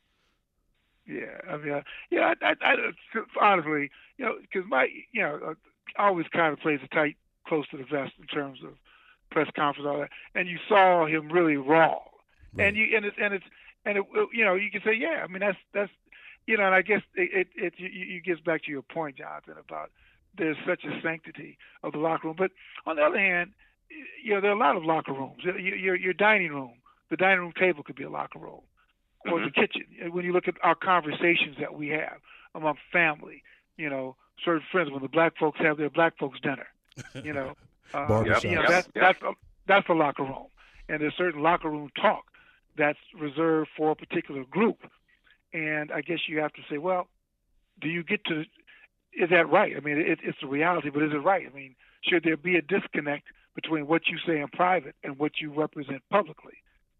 [1.07, 2.75] Yeah, I mean, uh, yeah, I, I, I,
[3.39, 5.53] honestly, you know, because my, you know, uh,
[5.99, 7.15] always kind of plays it tight,
[7.47, 8.73] close to the vest in terms of
[9.29, 11.99] press conference, all that, and you saw him really raw,
[12.55, 12.67] Right.
[12.67, 13.45] and you, and it's, and it's,
[13.85, 15.91] and it, you know, you can say, yeah, I mean, that's, that's,
[16.47, 19.17] you know, and I guess it, it, it you, you gets back to your point,
[19.17, 19.91] Jonathan, about
[20.37, 22.51] there's such a sanctity of the locker room, but
[22.85, 23.51] on the other hand,
[24.23, 25.43] you know, there are a lot of locker rooms.
[25.43, 26.73] Your, your, your dining room,
[27.09, 28.61] the dining room table could be a locker room
[29.32, 29.84] or the kitchen.
[30.11, 32.17] When you look at our conversations that we have
[32.53, 33.43] among family,
[33.78, 36.67] you know, certain friends, when the black folks have their black folks dinner,
[37.23, 37.53] you know,
[37.93, 38.43] uh, Barbershops.
[38.43, 39.03] you know Yep, that's yep.
[39.03, 39.34] that's a,
[39.67, 40.47] that's a locker room,
[40.89, 42.26] and there's certain locker room talk
[42.78, 44.80] that's reserved for a particular group.
[45.53, 47.07] And I guess you have to say, well,
[47.80, 48.41] do you get to?
[49.13, 49.73] Is that right?
[49.76, 51.47] I mean, it, it's a reality, but is it right?
[51.49, 55.39] I mean, should there be a disconnect between what you say in private and what
[55.39, 56.55] you represent publicly?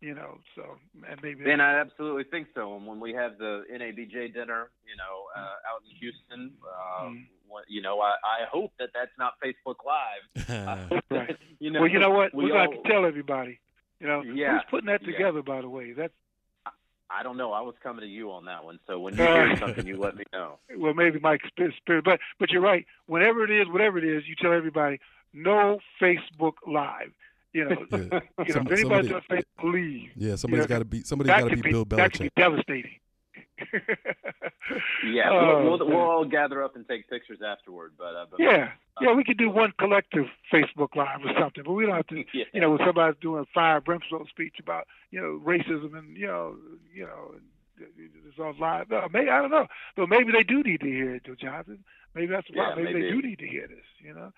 [0.05, 0.63] You know, so
[1.09, 2.75] and maybe And I absolutely think so.
[2.75, 5.39] And when we have the NABJ dinner, you know, uh,
[5.69, 7.25] out in Houston, uh, Mm.
[7.47, 10.91] what- you know, I, I hope that that's not Facebook Live.
[11.09, 11.37] Right.
[11.59, 12.33] you know, well, you know what?
[12.35, 13.59] we We're going to all- have to tell everybody.
[13.99, 15.11] You know, Yeah, who's putting that yeah.
[15.11, 15.41] together?
[15.41, 16.13] By the way, that's
[17.09, 17.51] I don't know.
[17.53, 18.79] I was coming to you on that one.
[18.87, 20.57] So when you hear something, you let me know.
[20.77, 22.85] well, maybe Mike Spirit, but but you're right.
[23.07, 24.99] Whenever it is, whatever it is, you tell everybody
[25.33, 27.11] no Facebook Live.
[27.55, 27.97] You know, Yeah.
[27.99, 30.09] you know, Some- if anybody somebody- does Facebook, leave.
[30.17, 32.31] Yeah, somebody's know, got to be somebody's got to be be Bill that could be
[32.35, 32.91] devastating.
[35.05, 37.93] Yeah, Oh, we'll, we'll, we'll all gather up and take pictures afterward.
[37.97, 41.73] But, uh, but yeah, yeah, we could do one collective Facebook Live or something, but
[41.73, 42.23] we don't have to.
[42.33, 42.45] yeah.
[42.51, 46.27] You know, when somebody's doing a fire brimstone speech about you know racism and you
[46.27, 46.55] know
[46.93, 47.35] you know
[47.79, 48.89] it's all live.
[48.89, 51.83] No, maybe I don't know, but maybe they do need to hear it, Joe Johnson.
[52.15, 52.85] Maybe that's the Yeah, problem.
[52.85, 53.85] Maybe, they do need to hear this.
[53.99, 54.31] You know.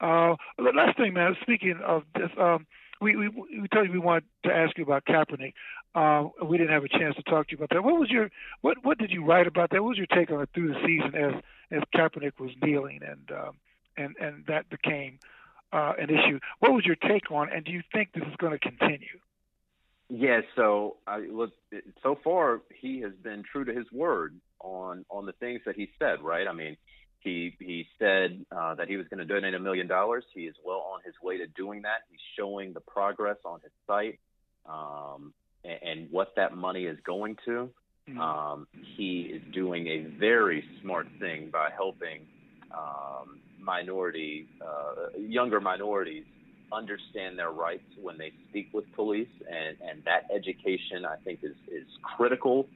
[0.00, 1.36] Uh, the last thing, man.
[1.42, 2.66] Speaking of this, um,
[3.00, 5.54] we we we told you we wanted to ask you about Kaepernick.
[5.94, 7.82] Um, we didn't have a chance to talk to you about that.
[7.82, 8.30] What was your
[8.60, 9.82] what what did you write about that?
[9.82, 13.30] What was your take on it through the season as as Kaepernick was kneeling and
[13.38, 13.56] um,
[13.96, 15.18] and and that became
[15.72, 16.38] uh, an issue?
[16.60, 17.48] What was your take on?
[17.52, 19.18] And do you think this is going to continue?
[20.08, 21.50] Yeah, so I look.
[22.02, 25.90] So far, he has been true to his word on on the things that he
[25.98, 26.22] said.
[26.22, 26.46] Right?
[26.46, 26.76] I mean,
[27.26, 30.24] he he said uh, that he was going to donate a million dollars.
[30.32, 32.04] He is well on his way to doing that.
[32.08, 34.20] He's showing the progress on his site
[34.64, 37.68] um, and, and what that money is going to.
[38.08, 38.20] Mm-hmm.
[38.20, 42.20] Um, he is doing a very smart thing by helping
[42.72, 46.24] um, minority, uh, younger minorities
[46.72, 51.56] understand their rights when they speak with police, and, and that education I think is
[51.66, 52.68] is critical.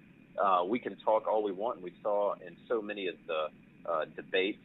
[0.43, 3.47] Uh, we can talk all we want, and we saw in so many of the
[3.87, 4.59] uh, debates.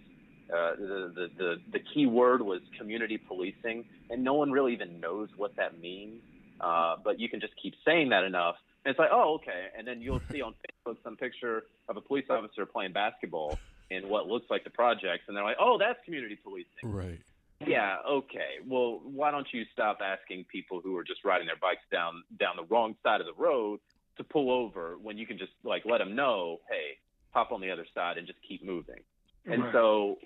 [0.54, 5.00] Uh, the, the the the key word was community policing, and no one really even
[5.00, 6.22] knows what that means.
[6.62, 8.56] Uh, but you can just keep saying that enough,
[8.86, 9.68] and it's like, oh, okay.
[9.78, 10.54] And then you'll see on
[10.88, 13.58] Facebook some picture of a police officer playing basketball
[13.90, 16.66] in what looks like the projects, and they're like, oh, that's community policing.
[16.84, 17.20] Right.
[17.66, 18.60] Yeah, okay.
[18.68, 22.56] Well, why don't you stop asking people who are just riding their bikes down down
[22.58, 23.80] the wrong side of the road
[24.18, 26.98] to pull over when you can just like let them know, hey,
[27.36, 29.02] hop on the other side and just keep moving.
[29.46, 29.74] And Right.
[29.74, 30.18] so,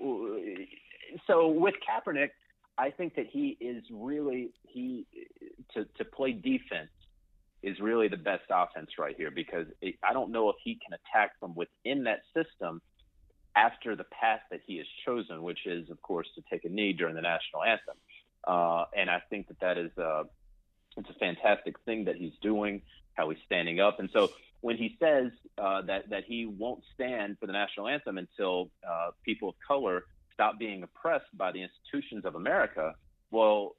[1.28, 2.30] so with Kaepernick,
[2.78, 5.06] I think that he is really he
[5.74, 6.92] to to play defense
[7.62, 10.98] is really the best offense right here because it, I don't know if he can
[10.98, 12.82] attack from within that system
[13.56, 16.94] after the path that he has chosen, which is, of course, to take a knee
[16.94, 17.98] during the national anthem.
[18.48, 20.24] Uh, and I think that that is a
[20.96, 22.82] it's a fantastic thing that he's doing,
[23.14, 24.00] how he's standing up.
[24.00, 24.30] And so
[24.62, 29.12] when he says uh, that that he won't stand for the national anthem until uh,
[29.24, 30.04] people of color
[30.34, 32.94] stop being oppressed by the institutions of America,
[33.32, 33.76] well,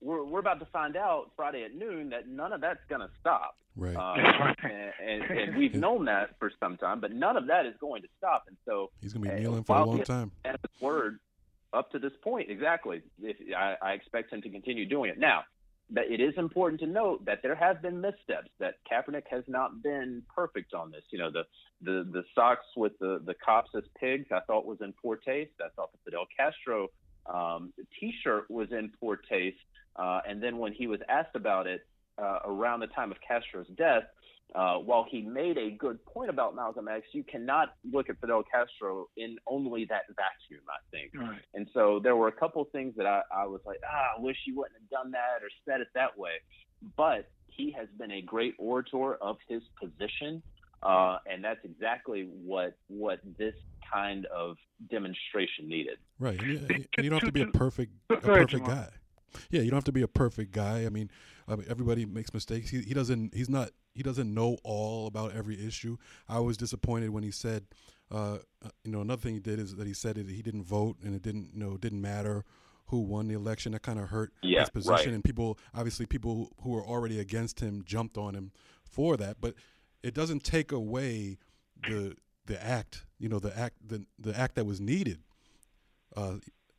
[0.00, 3.10] we're we're about to find out Friday at noon that none of that's going to
[3.20, 3.56] stop.
[3.76, 3.94] Right.
[3.94, 7.74] Um, and, and, and we've known that for some time, but none of that is
[7.80, 8.44] going to stop.
[8.48, 10.32] And so He's going to be uh, kneeling for a long time.
[10.44, 11.20] and his word
[11.72, 12.50] up to this point.
[12.50, 13.02] Exactly.
[13.22, 15.18] If, I, I expect him to continue doing it.
[15.18, 15.44] Now,
[15.90, 18.50] but it is important to note that there have been missteps.
[18.58, 21.02] That Kaepernick has not been perfect on this.
[21.10, 21.44] You know, the
[21.82, 25.52] the the socks with the the cops as pigs, I thought was in poor taste.
[25.60, 26.88] I thought the Fidel Castro
[27.26, 29.58] um, T-shirt was in poor taste.
[29.96, 31.86] Uh, and then when he was asked about it
[32.20, 34.04] uh, around the time of Castro's death,
[34.54, 38.42] uh, while he made a good point about Malcolm X, you cannot look at Fidel
[38.50, 41.12] Castro in only that vacuum, I think.
[41.14, 41.40] Right.
[41.54, 44.36] And so there were a couple things that I, I was like, ah, I wish
[44.46, 46.32] you wouldn't have done that or said it that way.
[46.96, 50.42] But he has been a great orator of his position.
[50.82, 53.54] Uh, and that's exactly what what this
[53.92, 54.56] kind of
[54.90, 55.98] demonstration needed.
[56.20, 56.40] Right.
[56.40, 58.88] And you, and you don't have to be a perfect a perfect guy.
[59.50, 60.86] Yeah, you don't have to be a perfect guy.
[60.86, 61.10] I mean,
[61.48, 62.70] I mean, everybody makes mistakes.
[62.70, 63.34] He, he doesn't.
[63.34, 63.70] He's not.
[63.94, 65.96] He doesn't know all about every issue.
[66.28, 67.64] I was disappointed when he said,
[68.12, 70.64] uh, uh, you know, another thing he did is that he said that he didn't
[70.64, 72.44] vote and it didn't, you know, didn't matter
[72.86, 73.72] who won the election.
[73.72, 74.92] That kind of hurt Yeah, his position.
[74.94, 75.06] right.
[75.08, 78.52] And people, obviously, people who were already against him jumped on him
[78.84, 79.40] for that.
[79.40, 79.54] But
[80.02, 81.38] it doesn't take away
[81.82, 82.14] the
[82.46, 83.04] the act.
[83.18, 85.18] You know, the act the the act that was needed.
[86.16, 86.36] Uh,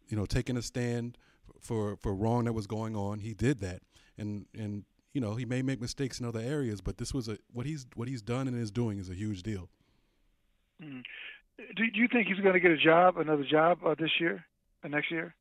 [0.08, 1.18] you know, taking a stand
[1.62, 3.20] for for wrong that was going on.
[3.20, 3.82] He did that,
[4.18, 7.38] and and you know he may make mistakes in other areas, but this was a
[7.52, 9.70] what he's what he's done and is doing is a huge deal.
[10.82, 11.04] Mm.
[11.58, 14.46] Do, do you think he's going to get a job, another job uh, this year,
[14.84, 15.36] uh, next year?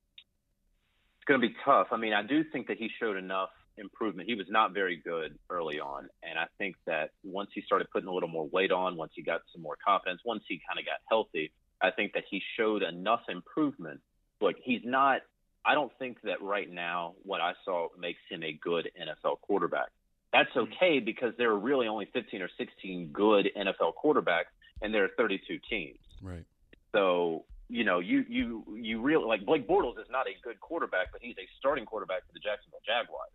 [1.16, 1.88] It's going to be tough.
[1.92, 4.28] I mean, I do think that he showed enough improvement.
[4.28, 8.08] He was not very good early on, and I think that once he started putting
[8.08, 10.84] a little more weight on, once he got some more confidence, once he kind of
[10.84, 14.00] got healthy, I think that he showed enough improvement.
[14.40, 15.20] Look, he's not.
[15.68, 19.88] I don't think that right now what I saw makes him a good NFL quarterback.
[20.32, 24.50] That's okay because there are really only 15 or 16 good NFL quarterbacks,
[24.80, 25.98] and there are 32 teams.
[26.22, 26.44] Right.
[26.92, 31.12] So you know, you you you really like Blake Bortles is not a good quarterback,
[31.12, 33.28] but he's a starting quarterback for the Jacksonville Jaguars.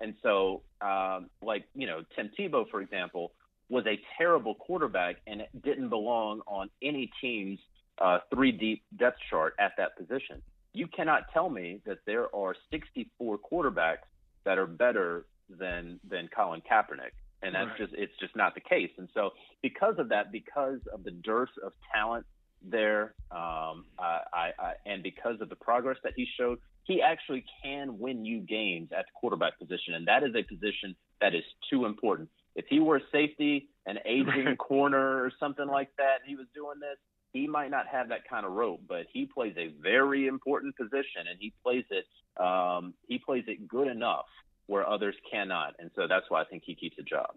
[0.00, 3.32] And so, um, like you know, Tim Tebow, for example,
[3.68, 7.58] was a terrible quarterback and didn't belong on any team's
[7.98, 10.40] uh, three deep depth chart at that position.
[10.74, 14.04] You cannot tell me that there are 64 quarterbacks
[14.44, 17.12] that are better than than Colin Kaepernick,
[17.42, 17.78] and that's Right.
[17.78, 18.90] just it's just not the case.
[18.98, 19.30] And so,
[19.62, 22.26] because of that, because of the dearth of talent
[22.62, 27.44] there, um, I, I, I, and because of the progress that he showed, he actually
[27.62, 31.44] can win you games at the quarterback position, and that is a position that is
[31.70, 32.28] too important.
[32.56, 36.46] If he were a safety, an aging corner, or something like that, and he was
[36.54, 36.98] doing this,
[37.34, 41.26] he might not have that kind of rope, but he plays a very important position,
[41.28, 42.06] and he plays it.
[42.42, 44.26] Um, he plays it good enough
[44.66, 47.34] where others cannot, and so that's why I think he keeps a job.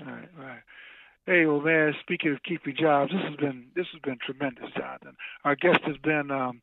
[0.00, 0.62] Right, right.
[1.26, 1.92] Hey, well, man.
[2.00, 5.16] Speaking of keeping jobs, this has been this has been tremendous, Jonathan.
[5.44, 6.62] Our guest has been um,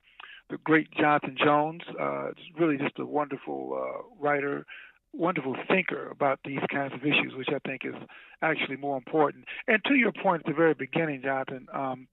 [0.49, 1.81] the great Jonathan Jones.
[1.99, 4.65] Uh, really just a wonderful uh, writer,
[5.11, 7.95] wonderful thinker about these kinds of issues, which I think is
[8.41, 9.45] actually more important.
[9.67, 12.07] And to your point at the very beginning, Jonathan, um,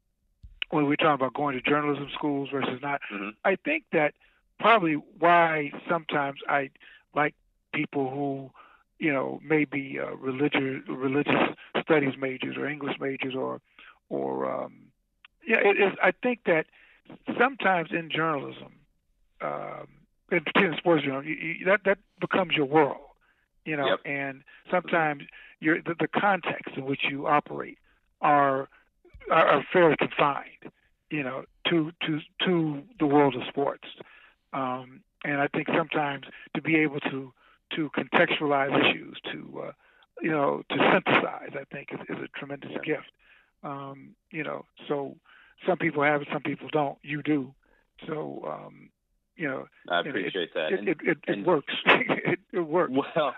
[0.71, 3.35] when we're talking about going to journalism schools versus not, Mhm.
[3.45, 4.14] I think that
[4.59, 6.71] probably why sometimes I
[7.14, 7.35] like
[7.73, 8.51] people who
[9.01, 13.61] you know, maybe uh, religious religious studies majors or English majors or
[14.11, 14.93] or um,
[15.47, 15.95] yeah, it is.
[16.03, 16.66] I think that
[17.39, 18.73] sometimes in journalism,
[19.41, 19.89] um,
[20.31, 23.01] in particular sports journalism, you, you, that that becomes your world,
[23.64, 24.01] you know, Yep.
[24.05, 25.23] and sometimes
[25.61, 27.79] your the, the context in which you operate
[28.21, 28.68] are
[29.31, 30.72] are, are fairly confined,
[31.11, 33.85] you know, to to to the world of sports.
[34.53, 36.24] Um, and I think sometimes
[36.55, 37.33] to be able to
[37.76, 39.72] to contextualize issues, to uh,
[40.22, 43.11] you know, to synthesize, I think is, is a tremendous gift.
[43.62, 45.16] Um, you know, so
[45.66, 46.99] some people have it, some people don't.
[47.03, 47.55] You do.
[48.07, 48.91] So um,
[49.37, 50.72] you know, I it- appreciate that.
[50.72, 51.74] it And- it, it, it and- works.
[51.87, 52.93] it, it works.
[52.95, 53.35] Well,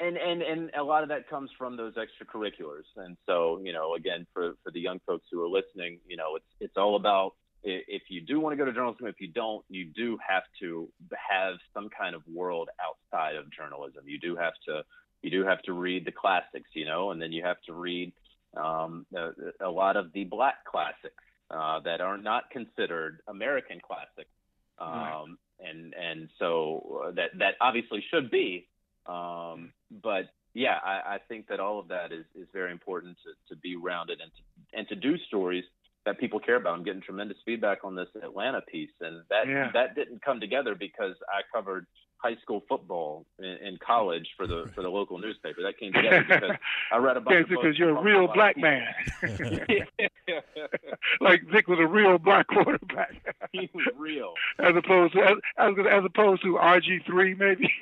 [0.00, 2.84] and and and a lot of that comes from those extracurriculars.
[2.96, 6.36] And so, you know, again, for for the young folks who are listening, you know,
[6.36, 9.64] it's it's all about if you do want to go to journalism, if you don't,
[9.68, 14.04] you do have to have some kind of world outside of journalism.
[14.06, 14.82] You do have to
[15.22, 18.12] you do have to read the classics, you know, and then you have to read
[18.56, 19.30] um, a,
[19.60, 24.30] a lot of the black classics uh, that are not considered American classics.
[24.78, 25.68] Um, Right.
[25.68, 28.66] and and so uh, that that obviously should be,
[29.10, 33.54] um, but yeah, I, I think that all of that is, is very important to,
[33.54, 35.64] to be rounded and to, and to do stories
[36.06, 36.74] that people care about.
[36.74, 39.70] I'm getting tremendous feedback on this Atlanta piece, and that Yeah.
[39.74, 41.86] that didn't come together because I covered
[42.16, 45.62] high school football in, in college for the for the local newspaper.
[45.62, 46.50] That came together because
[46.92, 48.70] I read a bunch Yeah, because you're a real black people.
[48.70, 49.64] man.
[49.68, 49.84] Yeah.
[51.20, 53.14] like Vick was a real black quarterback,
[53.52, 54.34] he was real.
[54.58, 57.72] as opposed to as, as, as opposed to RG three maybe.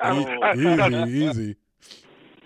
[0.00, 0.40] I, Oh.
[0.42, 1.56] I, I, easy, easy.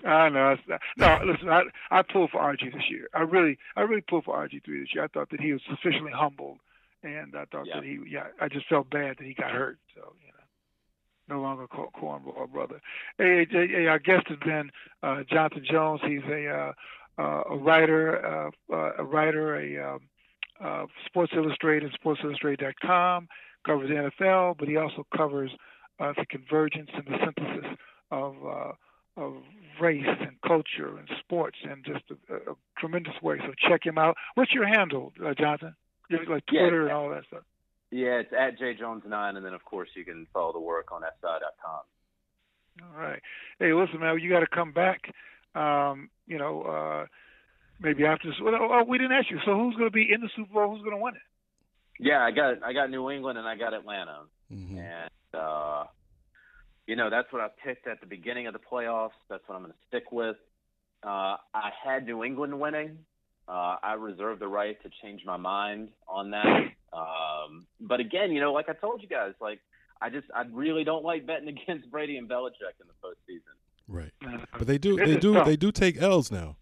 [0.05, 0.55] I know.
[0.97, 3.07] No, listen, I I pulled for RG this year.
[3.13, 5.03] I really I really pulled for RG three this year.
[5.03, 6.59] I thought that he was sufficiently humbled,
[7.03, 7.75] and I thought Yeah.
[7.75, 8.27] that he yeah.
[8.39, 9.77] I just felt bad that he got hurt.
[9.95, 12.81] So you know, no longer cor- cornball brother.
[13.17, 14.71] Hey, hey, hey, our guest has been
[15.03, 16.01] uh, Jonathan Jones.
[16.05, 16.73] He's a uh,
[17.21, 19.99] uh, a writer, uh, uh, a writer, a um,
[20.63, 23.27] uh, Sports Illustrated, SportsIllustrated.com.
[23.65, 25.51] Covers the NFL, but he also covers
[25.99, 27.77] uh, the convergence and the synthesis
[28.09, 28.71] of uh,
[29.17, 29.33] of
[29.81, 33.37] race and culture and sports in just a, a tremendous way.
[33.39, 34.15] So check him out.
[34.35, 35.75] What's your handle, uh, Jonathan?
[36.09, 37.43] You have, like Yeah, Twitter and all that stuff.
[37.91, 41.81] Yeah, it's at jjones9, and then of course you can follow the work on SI.com.
[42.81, 43.21] All right.
[43.59, 45.11] Hey, listen, man, you got to come back.
[45.55, 47.05] Um, you know, uh,
[47.79, 48.37] maybe after this.
[48.41, 49.39] Well, oh, we didn't ask you.
[49.45, 50.69] So who's going to be in the Super Bowl?
[50.71, 51.21] Who's going to win it?
[51.99, 54.19] Yeah, I got I got New England and I got Atlanta.
[54.49, 55.83] hmm And uh,
[56.89, 59.11] you know, that's what I picked at the beginning of the playoffs.
[59.29, 60.37] That's what I'm going to stick with.
[61.03, 62.97] Uh, I had New England winning.
[63.47, 66.71] Uh, I reserve the right to change my mind on that.
[66.91, 69.59] Um, but again, you know, like I told you guys, like
[70.01, 73.53] I just I really don't like betting against Brady and Belichick in the postseason.
[73.87, 74.11] Right.
[74.57, 76.57] But they do they do they do take L's now.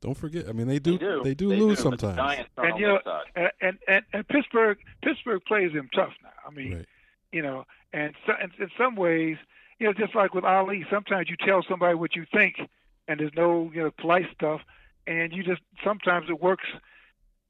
[0.00, 0.48] Don't forget.
[0.48, 1.20] I mean, they do They do.
[1.22, 2.44] they do They lose do, sometimes.
[2.56, 2.98] And, you know,
[3.36, 6.30] and, and and and Pittsburgh Pittsburgh plays him tough now.
[6.44, 6.86] I mean, Right.
[7.32, 9.36] you know, and so, in, in some ways,
[9.80, 12.56] you know, just like with Ali, sometimes you tell somebody what you think,
[13.08, 14.60] and there's no you know polite stuff,
[15.06, 16.66] and you just sometimes it works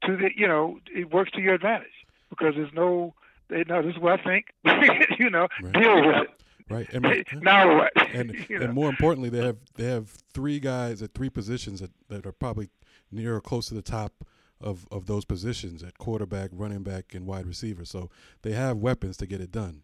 [0.05, 1.91] to the you know it works to your advantage
[2.29, 3.13] because there's no
[3.49, 4.45] they know this is what I think,
[5.19, 5.73] you know, Right.
[5.73, 6.29] deal with it.
[6.69, 6.93] Right.
[6.93, 7.91] And now what?
[8.15, 8.65] and you know?
[8.65, 12.31] and more importantly, they have they have three guys at three positions that, that are
[12.31, 12.69] probably
[13.11, 14.23] near or close to the top
[14.61, 17.83] of, of those positions at quarterback, running back, and wide receiver.
[17.83, 18.09] So
[18.43, 19.81] they have weapons to get it done.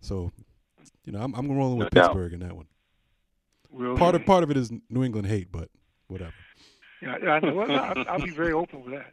[0.00, 0.30] So,
[1.04, 2.08] you know, I'm I'm rolling with No doubt.
[2.10, 2.66] Pittsburgh in that one.
[3.70, 5.68] We'll Part of part of it is New England hate, but
[6.06, 6.32] whatever.
[7.02, 7.54] Yeah, I know.
[7.54, 9.12] Well, I'll, I'll be very open with that.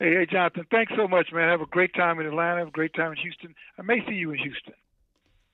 [0.00, 0.14] you know.
[0.14, 1.48] Hey, hey, Jonathan, thanks so much, man.
[1.48, 2.58] Have a great time in Atlanta.
[2.58, 3.54] Have a great time in Houston.
[3.78, 4.74] I may see you in Houston.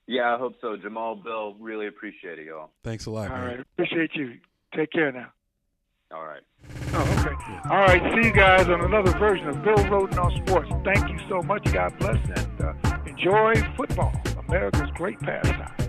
[0.07, 0.75] Yeah, I hope so.
[0.75, 2.71] Jamal, Bill, really appreciate it, y'all.
[2.83, 3.45] Thanks a lot, All man.
[3.47, 3.59] right.
[3.59, 4.37] Appreciate you.
[4.75, 5.27] Take care now.
[6.11, 6.41] All right.
[6.93, 7.69] Oh, okay.
[7.69, 8.01] All right.
[8.15, 10.69] See you guys on another version of Bill Rhoden on Sports.
[10.83, 11.71] Thank you so much.
[11.71, 14.11] God bless and uh, enjoy football,
[14.49, 15.88] America's great pastime.